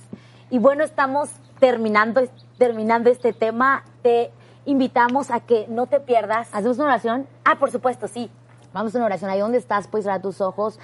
[0.51, 1.29] Y bueno, estamos
[1.59, 2.23] terminando,
[2.57, 3.85] terminando este tema.
[4.03, 4.31] Te
[4.65, 6.49] invitamos a que no te pierdas.
[6.53, 7.27] Hacemos una oración.
[7.45, 8.31] Ah, por supuesto, sí.
[8.73, 9.31] Vamos a una oración.
[9.31, 10.79] Ahí donde estás, puedes cerrar tus ojos.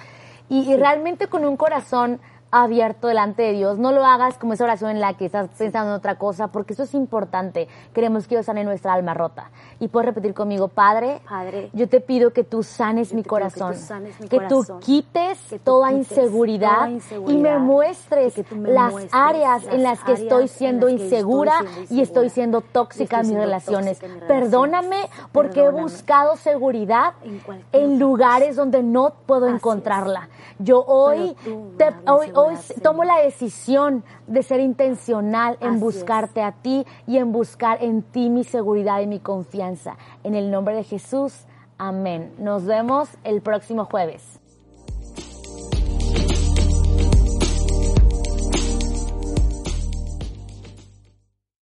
[0.49, 2.19] Y, y realmente con un corazón
[2.63, 3.77] abierto delante de Dios.
[3.77, 6.73] No lo hagas como esa oración en la que estás pensando en otra cosa, porque
[6.73, 7.67] eso es importante.
[7.93, 9.51] Queremos que Dios sane nuestra alma rota.
[9.79, 13.43] Y puedes repetir conmigo, Padre, Padre, yo te pido que tú sanes mi pido que
[13.45, 13.75] tú corazón.
[13.75, 14.65] sanes mi que corazón.
[14.67, 17.41] tú quites Que tú toda, quites inseguridad toda y inseguridad.
[17.41, 20.87] me muestres Y que me las muestres áreas en las que áreas estoy en siendo
[20.87, 22.03] las que estoy insegura siendo y insegura.
[22.03, 23.99] estoy siendo tóxica Y estoy en mis siendo relaciones.
[23.99, 24.51] tóxica en mis relaciones.
[24.51, 25.81] Perdóname porque he Perdóname.
[25.83, 27.41] buscado seguridad En
[27.73, 30.29] en lugares donde no puedo Así encontrarla.
[30.59, 31.35] Yo hoy,
[31.77, 32.44] te- hoy, hoy
[32.81, 35.81] tomo la decisión de ser intencional en Así es.
[35.81, 39.97] buscarte a ti y en buscar en ti mi seguridad y mi confianza.
[40.23, 41.45] En el nombre de Jesús,
[41.77, 42.33] amén.
[42.37, 44.34] Nos vemos el próximo jueves.